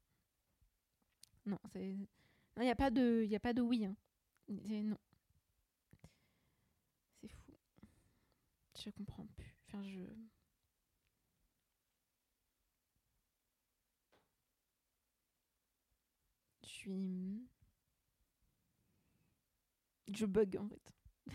Non, 1.46 1.58
c'est. 1.72 1.96
Non, 2.56 2.62
il 2.62 2.64
n'y 2.64 2.70
a 2.70 2.76
pas 2.76 2.90
de, 2.90 3.26
a 3.34 3.40
pas 3.40 3.52
de 3.52 3.62
oui. 3.62 3.84
Hein. 3.84 3.96
Non. 4.48 4.98
C'est 7.20 7.28
fou. 7.28 7.52
Je 8.78 8.90
comprends 8.90 9.26
plus. 9.36 9.54
Enfin, 9.66 9.82
je. 9.84 10.00
Je 16.86 17.40
bug 20.26 20.58
en 20.58 20.68
fait. 20.68 20.92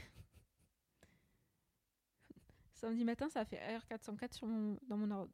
Samedi 2.73 3.03
matin, 3.03 3.29
ça 3.29 3.41
a 3.41 3.45
fait 3.45 3.57
R404 3.57 4.33
sur 4.33 4.47
mon, 4.47 4.79
dans, 4.87 4.97
mon, 4.97 5.27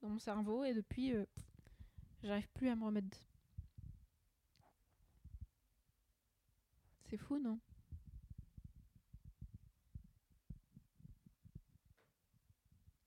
dans, 0.00 0.18
cerveau 0.18 0.64
et 0.64 0.74
depuis, 0.74 1.14
euh, 1.14 1.24
j'arrive 2.22 2.48
plus 2.54 2.68
à 2.68 2.76
me 2.76 2.84
remettre. 2.84 3.18
C'est 7.08 7.18
fou, 7.18 7.38
non? 7.38 7.58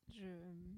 Je 0.09 0.74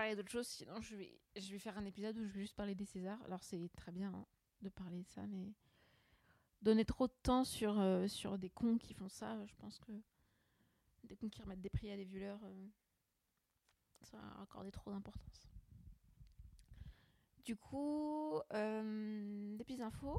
parler 0.00 0.16
d'autre 0.16 0.30
chose, 0.30 0.46
sinon 0.46 0.80
je 0.80 0.96
vais, 0.96 1.20
je 1.36 1.52
vais 1.52 1.58
faire 1.58 1.76
un 1.76 1.84
épisode 1.84 2.16
où 2.16 2.24
je 2.24 2.32
vais 2.32 2.40
juste 2.40 2.56
parler 2.56 2.74
des 2.74 2.86
Césars. 2.86 3.22
Alors 3.24 3.42
c'est 3.42 3.68
très 3.76 3.92
bien 3.92 4.10
hein, 4.14 4.26
de 4.62 4.70
parler 4.70 5.02
de 5.02 5.08
ça, 5.08 5.26
mais 5.26 5.52
donner 6.62 6.86
trop 6.86 7.06
de 7.06 7.12
temps 7.22 7.44
sur, 7.44 7.78
euh, 7.78 8.08
sur 8.08 8.38
des 8.38 8.48
cons 8.48 8.78
qui 8.78 8.94
font 8.94 9.10
ça, 9.10 9.44
je 9.44 9.54
pense 9.56 9.78
que 9.78 9.92
des 11.04 11.16
cons 11.16 11.28
qui 11.28 11.42
remettent 11.42 11.60
des 11.60 11.68
prix 11.68 11.90
à 11.90 11.98
des 11.98 12.04
violeurs, 12.04 12.40
euh, 12.44 12.66
ça 14.00 14.16
va 14.16 14.42
accorder 14.42 14.70
trop 14.70 14.90
d'importance. 14.90 15.50
Du 17.44 17.54
coup, 17.56 18.40
euh, 18.54 19.56
des 19.58 19.64
petites 19.64 19.82
infos. 19.82 20.18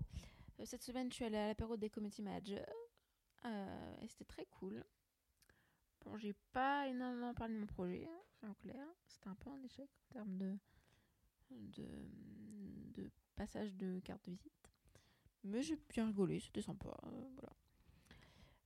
Cette 0.64 0.84
semaine, 0.84 1.10
je 1.10 1.16
suis 1.16 1.26
allée 1.26 1.38
à 1.38 1.48
l'apéro 1.48 1.76
des 1.76 1.90
community 1.90 2.22
managers 2.22 2.62
et 3.46 4.08
c'était 4.08 4.26
très 4.26 4.46
cool. 4.46 4.86
Bon, 6.06 6.18
j'ai 6.18 6.34
pas 6.52 6.88
énormément 6.88 7.34
parlé 7.34 7.56
de 7.56 7.60
mon 7.60 7.66
projet, 7.66 8.08
clairs. 8.60 8.94
C'était 9.08 9.30
un 9.30 9.36
peu 9.36 9.50
un 9.50 9.62
échec 9.64 9.90
en 10.10 10.14
termes 10.14 10.38
de, 10.38 10.58
de, 11.50 13.12
passage 13.36 13.74
de 13.76 14.00
carte 14.00 14.26
de 14.26 14.32
visite. 14.32 14.72
Mais 15.44 15.62
j'ai 15.64 15.76
bien 15.90 16.08
rigolé, 16.08 16.40
c'était 16.40 16.62
sympa. 16.62 16.90
euh, 17.06 17.30
voilà. 17.34 17.56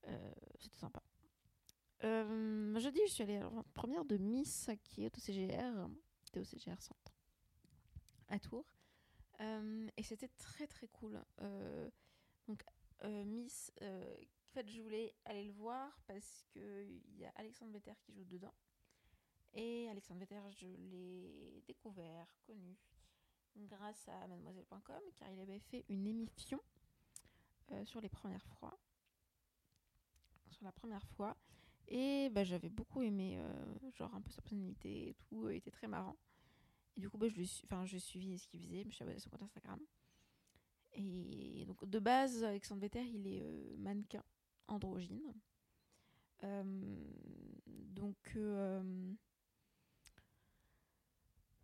Euh, 0.08 0.34
c'était 0.60 0.78
sympa. 0.78 1.02
Euh, 2.04 2.78
jeudi, 2.80 3.00
je 3.08 3.14
suis 3.14 3.24
allée 3.24 3.38
à 3.38 3.50
la 3.50 3.64
première 3.74 4.06
de 4.06 4.18
Miss 4.18 4.70
qui 4.84 5.06
est 5.06 5.18
au 5.18 5.22
CGR, 5.22 5.88
est 6.34 6.40
au 6.40 6.44
CGR 6.44 6.82
Centre, 6.82 7.14
à 8.28 8.40
Tours. 8.40 8.66
Et 9.98 10.04
c'était 10.04 10.30
très 10.38 10.68
très 10.68 10.88
cool. 10.90 11.22
Donc, 12.48 12.64
Miss, 13.26 13.72
en 13.82 14.54
fait, 14.54 14.70
je 14.70 14.82
voulais 14.82 15.16
aller 15.26 15.46
le 15.46 15.54
voir 15.54 15.98
parce 16.06 16.44
qu'il 16.52 17.02
y 17.18 17.26
a 17.26 17.32
Alexandre 17.36 17.72
Vetter 17.74 17.94
qui 18.02 18.14
joue 18.14 18.26
dedans. 18.26 18.54
Et 19.56 19.88
Alexandre 19.90 20.20
Vetter, 20.20 20.42
je 20.52 20.68
l'ai 20.68 21.64
découvert, 21.66 22.28
connu, 22.46 22.76
grâce 23.56 24.06
à 24.10 24.28
mademoiselle.com, 24.28 25.02
car 25.16 25.32
il 25.32 25.40
avait 25.40 25.60
fait 25.60 25.86
une 25.88 26.06
émission 26.06 26.60
euh, 27.72 27.86
sur 27.86 28.02
les 28.02 28.10
premières 28.10 28.46
fois. 28.60 28.78
Sur 30.52 30.66
la 30.66 30.74
première 30.74 31.08
fois. 31.08 31.38
Et 31.88 32.30
bah, 32.32 32.44
j'avais 32.44 32.68
beaucoup 32.68 33.02
aimé, 33.02 33.38
euh, 33.40 33.92
genre 33.94 34.14
un 34.14 34.22
peu 34.22 34.30
sa 34.30 34.42
personnalité 34.42 35.10
et 35.10 35.14
tout, 35.14 35.50
il 35.50 35.56
était 35.56 35.72
très 35.72 35.88
marrant. 35.88 36.18
Et 36.98 37.00
du 37.00 37.10
coup, 37.10 37.18
bah, 37.18 37.30
je, 37.30 37.36
lui 37.36 37.46
je 37.46 37.98
ce 37.98 38.48
qu'il 38.48 38.60
faisait, 38.60 38.82
je 38.82 38.88
me 38.88 38.92
suis 38.92 39.04
abonnée 39.04 39.18
à 39.18 39.20
son 39.22 39.30
compte 39.30 39.44
Instagram. 39.44 39.80
Et 40.92 41.64
donc, 41.66 41.86
de 41.86 42.00
base, 42.00 42.44
Alexandre 42.44 42.82
Vetter, 42.82 43.06
il 43.06 43.26
est 43.26 43.42
euh, 43.42 43.78
mannequin 43.78 44.24
androgyne. 44.68 45.34
Donc, 47.66 48.38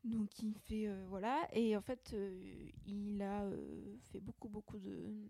donc, 0.04 0.40
il 0.40 0.54
fait. 0.68 0.88
euh, 0.88 1.06
voilà. 1.08 1.48
Et 1.54 1.76
en 1.78 1.82
fait, 1.82 2.12
euh, 2.14 2.70
il 2.86 3.22
a 3.22 3.44
euh, 3.44 3.98
fait 4.12 4.20
beaucoup, 4.20 4.50
beaucoup 4.50 4.80
de, 4.80 5.28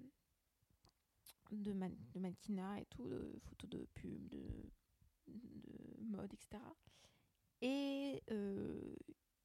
de, 1.52 1.74
man- 1.74 1.96
de 2.14 2.20
mannequinat 2.20 2.80
et 2.80 2.86
tout, 2.86 3.08
de 3.08 3.40
photos 3.44 3.70
de 3.70 3.86
pub, 3.96 4.28
de, 4.30 4.42
de 5.28 6.04
mode, 6.06 6.34
etc. 6.34 6.76
Et 7.62 8.24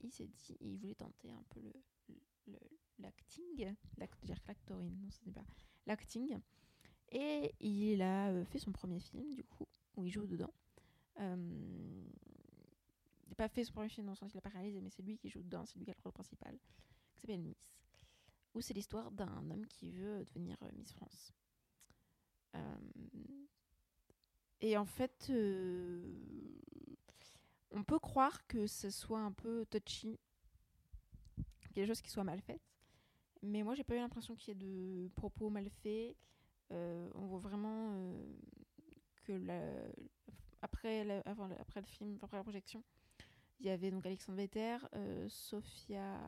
il 0.01 0.11
s'est 0.13 0.27
dit, 0.29 0.57
il 0.61 0.77
voulait 0.79 0.95
tenter 0.95 1.31
un 1.31 1.45
peu 1.51 1.61
le, 1.61 1.73
l'acting, 2.99 3.75
l'act, 3.99 4.25
dire 4.25 4.39
l'actorine, 4.47 4.97
non, 5.01 5.11
ce 5.11 5.19
n'est 5.27 5.33
pas 5.33 5.45
l'acting. 5.87 6.39
Et 7.13 7.55
il 7.61 8.03
a 8.03 8.45
fait 8.47 8.59
son 8.59 8.73
premier 8.73 9.01
film, 9.01 9.35
du 9.35 9.45
coup, 9.45 9.67
où 9.97 10.07
il 10.07 10.13
joue 10.13 10.27
dedans. 10.27 10.53
Il 13.39 13.43
n'a 13.43 13.49
pas 13.49 13.55
fait 13.55 13.65
son 13.65 13.73
premier 13.75 13.91
film 13.91 14.07
dans 14.07 14.13
le 14.13 14.17
sens 14.17 14.31
qu'il 14.31 14.39
n'a 14.39 14.43
pas 14.43 14.49
réalisé, 14.49 14.81
mais 14.81 14.89
c'est 14.89 15.03
lui 15.03 15.19
qui 15.19 15.29
joue 15.29 15.43
dedans, 15.43 15.67
c'est 15.67 15.79
lui 15.79 15.85
qui 15.85 15.91
a 15.91 15.95
le 15.95 16.01
rôle 16.03 16.13
principal, 16.13 16.59
qui 17.15 17.21
s'appelle 17.21 17.43
Miss. 17.43 17.71
Où 18.55 18.63
c'est 18.63 18.73
l'histoire 18.73 19.11
d'un 19.11 19.51
homme 19.51 19.67
qui 19.67 19.91
veut 19.91 20.25
devenir 20.25 20.57
euh, 20.63 20.71
Miss 20.75 20.93
France. 20.95 21.33
Euh, 22.55 22.77
et 24.63 24.79
en 24.79 24.87
fait, 24.87 25.27
euh, 25.29 26.19
on 27.73 27.85
peut 27.85 27.99
croire 27.99 28.47
que 28.47 28.67
ce 28.67 28.89
soit 28.89 29.21
un 29.21 29.33
peu 29.33 29.67
touchy, 29.67 30.19
des 31.75 31.87
choses 31.87 32.01
qui 32.01 32.11
soient 32.11 32.25
mal 32.25 32.41
faites. 32.41 32.63
Mais 33.43 33.63
moi, 33.63 33.75
j'ai 33.75 33.85
pas 33.85 33.97
eu 33.97 33.99
l'impression 33.99 34.35
qu'il 34.35 34.55
y 34.55 34.57
ait 34.57 34.67
de 34.67 35.09
propos 35.15 35.51
mal 35.51 35.69
faits. 35.69 36.17
On 36.71 37.27
voit 37.27 37.39
vraiment 37.39 38.19
que 39.25 39.33
la- 39.33 39.93
après, 40.63 41.05
la- 41.05 41.21
avant, 41.21 41.47
la- 41.49 41.61
après 41.61 41.81
le 41.81 41.87
film, 41.87 42.19
après 42.23 42.39
la 42.39 42.43
projection, 42.43 42.83
il 43.61 43.67
y 43.67 43.71
avait 43.71 43.91
donc 43.91 44.07
Alexandre 44.07 44.39
Vetter, 44.39 44.79
euh, 44.95 45.29
Sophia. 45.29 46.21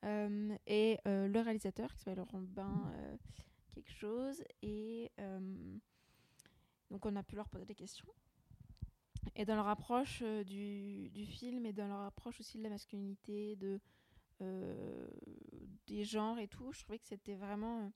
Euh, 0.04 0.56
et 0.66 0.98
euh, 1.06 1.28
le 1.28 1.40
réalisateur 1.40 1.92
qui 1.92 1.98
s'appelle 1.98 2.18
Laurent 2.18 2.42
Bain 2.42 2.92
euh, 2.96 3.16
quelque 3.68 3.92
chose. 3.92 4.42
Et 4.62 5.10
donc 6.90 7.06
on 7.06 7.16
a 7.16 7.22
pu 7.22 7.36
leur 7.36 7.48
poser 7.48 7.64
des 7.64 7.74
questions. 7.74 8.12
Et 9.36 9.44
dans 9.44 9.54
leur 9.54 9.68
approche 9.68 10.22
du, 10.22 11.08
du 11.10 11.24
film 11.24 11.64
et 11.64 11.72
dans 11.72 11.86
leur 11.86 12.00
approche 12.00 12.38
aussi 12.40 12.58
de 12.58 12.64
la 12.64 12.70
masculinité, 12.70 13.56
de, 13.56 13.80
des 15.86 16.04
genres 16.04 16.38
et 16.38 16.48
tout, 16.48 16.72
je 16.72 16.82
trouvais 16.82 16.98
que 16.98 17.06
c'était 17.06 17.36
vraiment 17.36 17.92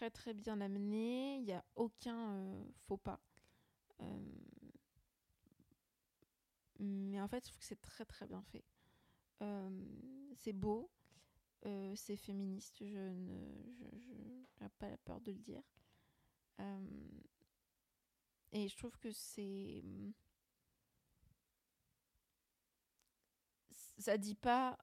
très 0.00 0.10
très 0.10 0.32
bien 0.32 0.62
amené. 0.62 1.36
Il 1.36 1.44
n'y 1.44 1.52
a 1.52 1.62
aucun 1.74 2.32
euh, 2.34 2.64
faux 2.86 2.96
pas. 2.96 3.20
Euh, 4.00 4.18
mais 6.78 7.20
en 7.20 7.28
fait, 7.28 7.44
je 7.44 7.50
trouve 7.50 7.60
que 7.60 7.66
c'est 7.66 7.82
très 7.82 8.06
très 8.06 8.26
bien 8.26 8.42
fait. 8.44 8.64
Euh, 9.42 9.68
c'est 10.36 10.54
beau, 10.54 10.90
c'est 11.62 12.16
féministe, 12.16 12.78
je 12.80 12.96
ne 12.96 13.72
je, 13.72 13.98
je 13.98 14.12
n'ai 14.64 14.68
pas 14.78 14.88
la 14.88 14.96
peur 14.96 15.20
de 15.20 15.32
le 15.32 15.38
dire. 15.38 15.62
Et 18.52 18.68
je 18.68 18.76
trouve 18.76 18.96
que 18.98 19.12
c'est. 19.12 19.84
Ça 23.98 24.16
dit 24.16 24.34
pas. 24.34 24.78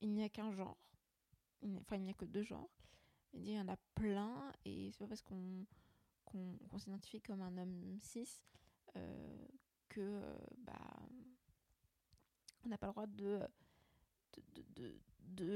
Il 0.00 0.14
n'y 0.14 0.24
a 0.24 0.30
qu'un 0.30 0.52
genre. 0.52 0.78
Enfin, 1.76 1.96
il 1.96 2.04
n'y 2.04 2.10
a 2.10 2.14
que 2.14 2.24
deux 2.24 2.42
genres. 2.42 2.70
Il 3.34 3.50
y 3.50 3.58
en 3.58 3.68
a 3.68 3.76
plein. 3.94 4.52
Et 4.64 4.90
c'est 4.92 4.98
pas 4.98 5.08
parce 5.08 5.22
qu'on 5.22 5.66
s'identifie 6.78 7.20
comme 7.20 7.42
un 7.42 7.56
homme 7.56 7.98
cis 8.00 8.40
euh, 8.96 9.46
que. 9.88 10.00
euh, 10.00 10.38
bah, 10.58 10.78
on 12.64 12.68
n'a 12.68 12.78
pas 12.78 12.86
le 12.86 12.92
droit 12.92 13.06
de. 13.06 13.40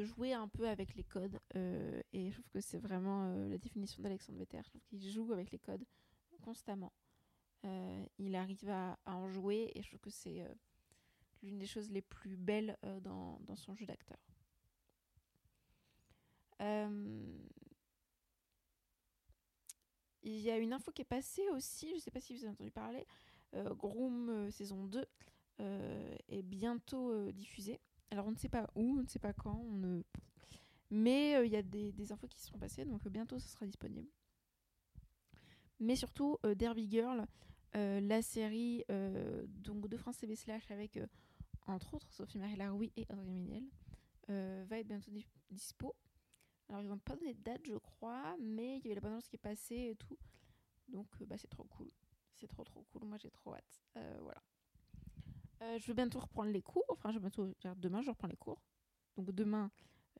Jouer 0.05 0.33
un 0.33 0.49
peu 0.49 0.69
avec 0.69 0.95
les 0.95 1.05
codes. 1.05 1.39
euh, 1.55 2.01
et 2.13 2.31
je 2.31 2.35
trouve 2.41 2.51
que 2.51 2.61
c'est 2.61 2.79
vraiment 2.79 3.25
euh, 3.27 3.49
la 3.49 3.59
définition 3.59 4.03
d'Alexandre 4.03 4.39
Vetter. 4.39 4.61
Je 4.65 4.69
trouve 4.71 4.83
qu'il 4.83 5.03
joue 5.11 5.33
avec 5.33 5.51
les 5.51 5.59
codes 5.59 5.85
constamment. 6.43 6.93
Il 8.19 8.37
arrive 8.37 8.69
à, 8.71 8.97
en 9.07 9.27
jouer 9.27 9.73
et 9.75 9.83
je 9.83 9.89
trouve 9.89 10.01
que 10.01 10.11
c'est 10.11 10.41
l'une 11.43 11.59
des 11.59 11.67
choses 11.67 11.91
les 11.91 12.01
plus 12.01 12.37
belles 12.37 12.79
dans 13.03 13.57
son 13.57 13.75
jeu 13.75 13.87
d'acteur. 13.87 14.19
Il 20.27 20.41
y 20.41 20.51
a 20.51 20.59
une 20.59 20.73
info 20.73 20.91
qui 20.91 21.03
est 21.03 21.05
passée 21.05 21.49
aussi, 21.51 21.89
je 21.91 21.95
ne 21.95 22.01
sais 22.01 22.11
pas 22.11 22.21
si 22.21 22.35
vous 22.35 22.41
avez 22.41 22.51
entendu 22.51 22.73
parler, 22.73 23.07
euh, 23.55 23.73
Groom 23.75 24.29
euh, 24.29 24.51
saison 24.51 24.85
2 24.85 25.07
euh, 25.61 26.17
est 26.29 26.43
bientôt 26.43 27.31
diffusée. 27.31 27.79
Alors 28.11 28.27
on 28.27 28.33
ne 28.33 28.37
sait 28.37 28.49
pas 28.49 28.69
où, 28.75 28.99
on 28.99 29.03
ne 29.03 29.07
sait 29.07 29.21
pas 29.21 29.33
quand, 29.33 29.55
on 29.57 29.77
ne... 29.77 30.03
mais 30.91 31.47
il 31.47 31.53
y 31.53 31.57
a 31.57 31.63
des, 31.63 32.11
infos 32.11 32.27
qui 32.27 32.41
seront 32.41 32.59
passées, 32.59 32.85
donc 32.85 33.07
bientôt 33.07 33.39
ça 33.39 33.47
sera 33.47 33.67
disponible. 33.67 34.09
Mais 35.79 35.95
surtout, 35.95 36.39
Derby 36.57 36.89
Girl 36.91 37.25
la 37.75 38.23
série 38.23 38.85
donc 39.47 39.89
de 39.89 39.97
France 39.97 40.17
TV 40.17 40.35
Slash 40.35 40.71
avec 40.71 40.99
entre 41.67 41.95
autres 41.95 42.11
Sophie 42.11 42.39
Marie 42.39 42.57
Laroui 42.57 42.91
et 42.97 43.07
Audrey 43.13 43.31
Méniel 43.31 43.65
va 44.29 44.79
être 44.79 44.89
bientôt 44.89 45.11
dispo. 45.51 45.95
Alors 46.69 46.83
ils 46.83 46.89
n'ont 46.89 46.99
pas 46.99 47.17
donné 47.17 47.35
de 47.35 47.43
date 47.43 47.63
je 47.65 47.77
crois, 47.77 48.37
mais 48.41 48.79
il 48.79 48.87
y 48.87 48.93
avait 48.93 49.01
la 49.01 49.09
bande 49.09 49.23
qui 49.23 49.37
est 49.37 49.39
passée 49.39 49.91
et 49.93 49.97
tout. 49.97 50.19
Donc 50.89 51.09
bah, 51.25 51.37
c'est 51.39 51.49
trop 51.49 51.65
cool. 51.65 51.91
C'est 52.35 52.49
trop 52.49 52.65
trop 52.65 52.83
cool. 52.93 53.05
Moi 53.05 53.19
j'ai 53.19 53.31
trop 53.31 53.55
hâte. 53.55 53.83
voilà. 54.21 54.43
je 55.79 55.87
vais 55.87 55.95
bientôt 55.95 56.21
reprendre 56.21 56.51
les 56.51 56.63
cours. 56.63 56.85
Enfin, 56.89 57.11
je 57.11 57.19
vais 57.19 57.23
bientôt. 57.23 57.49
Demain, 57.77 58.03
je 58.03 58.11
reprends 58.11 58.29
les 58.29 58.37
cours. 58.37 58.63
Donc 59.17 59.33
demain, 59.33 59.71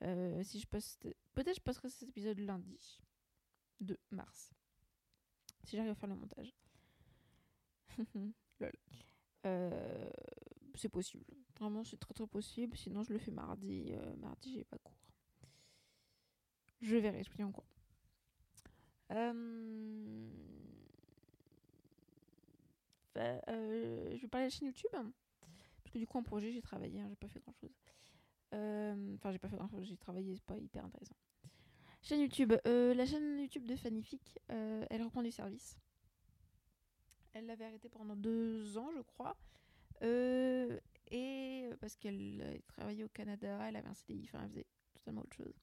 euh, 0.03 0.43
si 0.43 0.61
je 0.61 0.67
poste. 0.67 1.09
Peut-être 1.35 1.57
je 1.57 1.63
posterai 1.63 1.89
cet 1.89 2.09
épisode 2.09 2.39
lundi 2.39 3.01
2 3.81 3.99
mars. 4.11 4.53
Si 5.65 5.77
j'arrive 5.77 5.93
à 5.93 5.95
faire 5.95 6.09
le 6.09 6.17
montage. 6.17 6.55
Lol. 8.61 8.73
Euh, 9.47 10.11
c'est 10.75 10.89
possible. 10.89 11.25
Vraiment, 11.59 11.85
c'est 11.85 11.99
très 11.99 12.15
très 12.15 12.27
possible. 12.27 12.77
Sinon, 12.77 13.03
je 13.03 13.13
le 13.13 13.19
fais 13.19 13.31
mardi. 13.31 13.93
Euh, 13.93 14.17
mardi, 14.17 14.53
j'ai 14.53 14.65
pas 14.65 14.79
cours. 14.79 14.97
Je 16.81 16.97
verrai, 16.97 17.23
je 17.23 17.31
vous 17.31 17.37
tiens 17.37 17.47
en 17.47 17.53
cours. 17.53 17.67
je 23.15 24.21
vais 24.21 24.29
parler 24.29 24.47
de 24.47 24.51
la 24.51 24.51
chaîne 24.51 24.69
YouTube. 24.69 24.91
Parce 24.93 25.93
que 25.93 25.99
du 25.99 26.07
coup, 26.07 26.19
en 26.19 26.23
projet, 26.23 26.53
j'ai 26.53 26.63
travaillé. 26.63 27.01
Hein, 27.01 27.07
j'ai 27.09 27.17
pas 27.17 27.29
fait 27.29 27.41
grand 27.41 27.55
chose. 27.55 27.75
Euh, 28.55 29.15
enfin, 29.15 29.33
j'ai 29.33 29.39
pas 29.39 29.49
fait 29.49 29.57
j'ai 29.83 29.97
travaillé, 29.97 30.37
c'est 30.37 30.45
pas 30.45 30.57
hyper 30.57 30.85
intéressant. 30.85 31.17
Chaîne 32.03 32.21
YouTube. 32.21 32.53
Euh, 32.67 32.95
la 32.95 33.07
chaîne 33.07 33.41
YouTube 33.41 33.67
de 33.67 33.77
Fanific, 33.77 34.39
euh, 34.51 34.85
elle 34.91 35.03
reprend 35.03 35.23
du 35.23 35.31
service. 35.31 35.79
Elle 37.33 37.47
l'avait 37.47 37.67
arrêté 37.67 37.89
pendant 37.89 38.17
deux 38.17 38.79
ans, 38.79 38.91
je 38.97 39.03
crois. 39.03 39.37
et 40.03 41.69
parce 41.81 41.97
qu'elle 41.97 42.61
travaillait 42.67 43.05
au 43.05 43.09
Canada, 43.09 43.59
elle 43.69 43.77
avait 43.77 43.89
un 43.89 43.95
CDI, 43.95 44.25
enfin, 44.25 44.43
elle 44.45 44.51
faisait 44.51 44.67
totalement 44.95 45.23
autre 45.23 45.37
chose. 45.37 45.55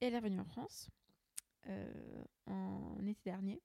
Elle 0.00 0.14
est 0.14 0.18
revenue 0.18 0.40
en 0.40 0.44
France 0.44 0.90
en 2.46 3.06
été 3.06 3.20
dernier. 3.24 3.60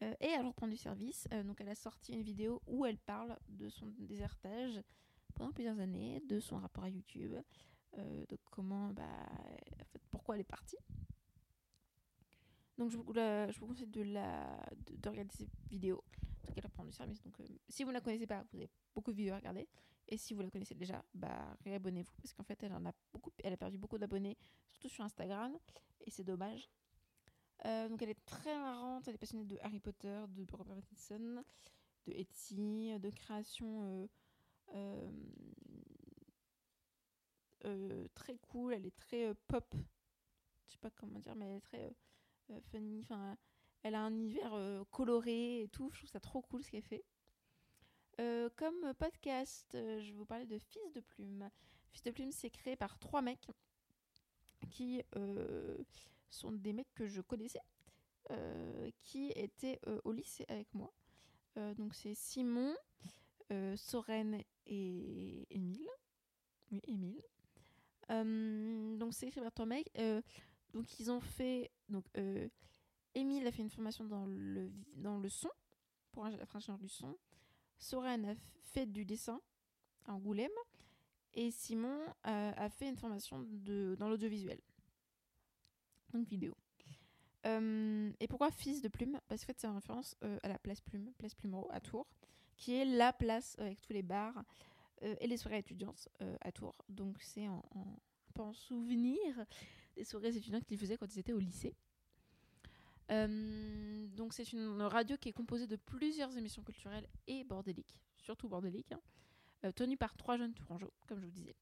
et 0.00 0.26
elle 0.26 0.46
reprend 0.46 0.66
du 0.66 0.76
service. 0.76 1.28
donc, 1.44 1.60
elle 1.60 1.68
a 1.68 1.74
sorti 1.74 2.12
une 2.12 2.22
vidéo 2.22 2.62
où 2.66 2.86
elle 2.86 2.98
parle 2.98 3.36
de 3.48 3.68
son 3.68 3.86
désertage 3.98 4.80
pendant 5.34 5.52
plusieurs 5.52 5.78
années 5.78 6.20
de 6.28 6.40
son 6.40 6.58
rapport 6.58 6.84
à 6.84 6.88
YouTube, 6.88 7.34
euh, 7.98 8.24
de 8.28 8.38
comment, 8.50 8.92
bah, 8.92 9.28
pourquoi 10.10 10.36
elle 10.36 10.42
est 10.42 10.44
partie. 10.44 10.76
Donc 12.78 12.90
je 12.90 12.96
vous, 12.96 13.66
conseille 13.66 13.86
de, 13.86 14.02
la, 14.02 14.58
de, 14.86 15.08
regarder 15.08 15.34
ces 15.34 15.48
vidéos. 15.68 16.02
En 16.42 16.46
tout 16.46 16.54
cas, 16.54 16.84
du 16.84 16.92
service. 16.92 17.22
Donc 17.22 17.38
euh, 17.40 17.44
si 17.68 17.84
vous 17.84 17.90
ne 17.90 17.94
la 17.94 18.00
connaissez 18.00 18.26
pas, 18.26 18.44
vous 18.50 18.56
avez 18.56 18.70
beaucoup 18.94 19.12
de 19.12 19.16
vidéos 19.16 19.34
à 19.34 19.36
regarder. 19.36 19.68
Et 20.12 20.18
si 20.18 20.34
vous 20.34 20.42
la 20.42 20.50
connaissez 20.50 20.74
déjà, 20.74 21.02
bah, 21.14 21.56
réabonnez-vous. 21.64 22.12
Parce 22.20 22.34
qu'en 22.34 22.42
fait, 22.42 22.62
elle, 22.62 22.74
en 22.74 22.84
a 22.84 22.92
beaucoup, 23.14 23.32
elle 23.42 23.54
a 23.54 23.56
perdu 23.56 23.78
beaucoup 23.78 23.96
d'abonnés, 23.96 24.36
surtout 24.70 24.90
sur 24.90 25.02
Instagram. 25.02 25.58
Et 26.04 26.10
c'est 26.10 26.22
dommage. 26.22 26.68
Euh, 27.64 27.88
donc 27.88 28.02
elle 28.02 28.10
est 28.10 28.24
très 28.26 28.54
marrante, 28.58 29.08
elle 29.08 29.14
est 29.14 29.18
passionnée 29.18 29.46
de 29.46 29.56
Harry 29.62 29.80
Potter, 29.80 30.22
de 30.28 30.44
Robert 30.52 30.76
Pattinson, 30.76 31.42
de 32.06 32.12
Etsy, 32.12 32.92
de 32.98 33.08
création 33.08 34.06
euh, 34.74 35.10
euh, 37.64 38.06
très 38.12 38.36
cool, 38.36 38.74
elle 38.74 38.84
est 38.84 38.96
très 38.96 39.32
pop. 39.48 39.74
Je 40.66 40.72
sais 40.72 40.78
pas 40.78 40.90
comment 40.90 41.20
dire, 41.20 41.36
mais 41.36 41.46
elle 41.46 41.56
est 41.56 41.60
très 41.60 41.96
funny. 42.70 43.00
Enfin, 43.00 43.38
elle 43.82 43.94
a 43.94 44.02
un 44.02 44.12
univers 44.12 44.84
coloré 44.90 45.62
et 45.62 45.68
tout. 45.68 45.90
Je 45.94 46.00
trouve 46.00 46.10
ça 46.10 46.20
trop 46.20 46.42
cool 46.42 46.62
ce 46.62 46.70
qu'elle 46.70 46.82
fait. 46.82 47.02
Comme 48.56 48.94
podcast, 48.98 49.68
je 49.72 50.06
vais 50.06 50.12
vous 50.12 50.26
parler 50.26 50.46
de 50.46 50.58
Fils 50.58 50.92
de 50.94 51.00
Plume. 51.00 51.48
Fils 51.92 52.02
de 52.02 52.10
Plume, 52.10 52.32
c'est 52.32 52.50
créé 52.50 52.76
par 52.76 52.98
trois 52.98 53.22
mecs 53.22 53.48
qui 54.70 55.02
sont 56.30 56.52
des 56.52 56.72
mecs 56.72 56.92
que 56.94 57.06
je 57.06 57.20
connaissais, 57.20 57.60
qui 59.02 59.30
étaient 59.34 59.80
au 60.04 60.12
lycée 60.12 60.44
avec 60.48 60.72
moi. 60.74 60.92
donc 61.76 61.94
c'est 61.94 62.14
Simon, 62.14 62.74
euh, 63.52 63.76
Soren 63.76 64.40
et 64.66 65.46
Émile. 65.50 65.88
Oui, 66.70 66.80
Émile. 66.86 67.22
Euh, 68.10 68.96
donc 68.96 69.12
c'est 69.12 69.26
écrit 69.26 69.40
par 69.40 69.52
ton 69.52 69.66
mec. 69.66 69.90
Euh, 69.98 70.22
donc 70.72 70.98
ils 70.98 71.10
ont 71.10 71.20
fait. 71.20 71.70
Donc 71.88 72.04
Émile 73.14 73.46
a 73.46 73.52
fait 73.52 73.62
une 73.62 73.70
formation 73.70 74.04
dans 74.04 74.24
le, 74.26 74.72
dans 74.96 75.18
le 75.18 75.28
son, 75.28 75.50
pour 76.12 76.24
un 76.24 76.32
ingénieur 76.54 76.78
du 76.78 76.88
son. 76.88 77.16
Soren 77.82 78.24
a 78.24 78.34
fait 78.62 78.86
du 78.86 79.04
dessin 79.04 79.40
à 80.06 80.14
Angoulême. 80.14 80.50
Et 81.34 81.50
Simon 81.50 81.98
a 82.24 82.68
fait 82.68 82.88
une 82.88 82.96
formation 82.96 83.40
de, 83.40 83.96
dans 83.98 84.08
l'audiovisuel. 84.08 84.60
Donc 86.12 86.28
vidéo. 86.28 86.54
et 87.44 88.26
pourquoi 88.28 88.50
Fils 88.50 88.82
de 88.82 88.88
Plume? 88.88 89.18
Parce 89.28 89.46
que 89.46 89.52
c'est 89.56 89.66
en 89.66 89.74
référence 89.74 90.14
à 90.42 90.48
la 90.48 90.58
place 90.58 90.82
Plume, 90.82 91.10
place 91.16 91.34
Plumereau 91.34 91.68
à 91.70 91.80
Tours 91.80 92.06
qui 92.62 92.74
est 92.74 92.84
la 92.84 93.12
place 93.12 93.56
avec 93.58 93.80
tous 93.80 93.92
les 93.92 94.02
bars 94.02 94.44
euh, 95.02 95.16
et 95.20 95.26
les 95.26 95.36
soirées 95.36 95.58
étudiantes 95.58 96.08
euh, 96.20 96.36
à 96.40 96.52
Tours. 96.52 96.76
Donc 96.88 97.16
c'est 97.20 97.48
en, 97.48 97.62
en 98.38 98.52
souvenir 98.52 99.44
des 99.96 100.04
soirées 100.04 100.36
étudiantes 100.36 100.64
qu'ils 100.64 100.78
faisaient 100.78 100.96
quand 100.96 101.12
ils 101.12 101.18
étaient 101.18 101.32
au 101.32 101.40
lycée. 101.40 101.74
Euh, 103.12 104.06
donc 104.08 104.32
c'est 104.32 104.52
une 104.52 104.82
radio 104.82 105.16
qui 105.16 105.28
est 105.28 105.32
composée 105.32 105.66
de 105.66 105.76
plusieurs 105.76 106.36
émissions 106.36 106.62
culturelles 106.62 107.06
et 107.26 107.44
bordéliques, 107.44 108.00
surtout 108.16 108.48
bordéliques, 108.48 108.92
hein, 109.62 109.72
tenues 109.72 109.96
par 109.96 110.16
trois 110.16 110.36
jeunes 110.36 110.54
tourangeaux, 110.54 110.92
comme 111.06 111.20
je 111.20 111.26
vous 111.26 111.32
disais. 111.32 111.56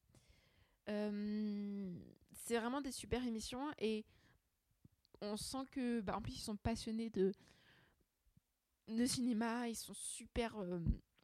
c'est 0.86 2.58
vraiment 2.58 2.80
des 2.80 2.92
super 2.92 3.26
émissions 3.26 3.70
et 3.78 4.04
on 5.22 5.36
sent 5.36 5.66
que, 5.70 6.00
bah, 6.00 6.16
en 6.16 6.22
plus, 6.22 6.36
ils 6.36 6.42
sont 6.42 6.56
passionnés 6.56 7.10
de, 7.10 7.32
le 8.88 9.06
cinéma, 9.06 9.68
ils 9.68 9.76
sont 9.76 9.94
super. 9.94 10.56
Euh, 10.58 10.80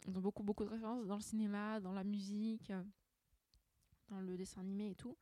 ils 0.06 0.16
ont 0.16 0.20
beaucoup, 0.20 0.42
beaucoup 0.42 0.64
de 0.64 0.70
références 0.70 1.06
dans 1.06 1.16
le 1.16 1.22
cinéma, 1.22 1.80
dans 1.80 1.92
la 1.92 2.04
musique, 2.04 2.70
euh, 2.70 2.82
dans 4.08 4.20
le 4.20 4.36
dessin 4.36 4.60
animé 4.60 4.90
et 4.90 4.94
tout. 4.94 5.16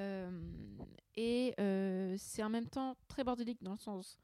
Euh, 0.00 0.30
et 1.16 1.54
c'est 2.18 2.42
en 2.42 2.50
même 2.50 2.68
temps 2.68 2.96
très 3.08 3.24
bordélique 3.24 3.62
dans 3.62 3.72
le 3.72 3.78
sens. 3.78 4.18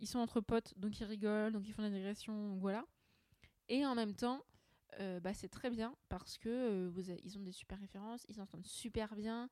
Ils 0.00 0.06
sont 0.06 0.18
entre 0.18 0.40
potes, 0.40 0.74
donc 0.76 0.98
ils 0.98 1.04
rigolent, 1.04 1.52
donc 1.52 1.66
ils 1.66 1.72
font 1.72 1.82
la 1.82 1.90
digression, 1.90 2.56
voilà. 2.56 2.84
Et 3.68 3.84
en 3.86 3.94
même 3.94 4.14
temps, 4.14 4.42
bah, 4.98 5.34
c'est 5.34 5.48
très 5.48 5.70
bien 5.70 5.94
parce 6.08 6.38
que 6.38 6.90
ils 7.22 7.38
ont 7.38 7.42
des 7.42 7.52
super 7.52 7.78
références, 7.78 8.24
ils 8.28 8.36
s'entendent 8.36 8.66
super 8.66 9.14
bien. 9.14 9.50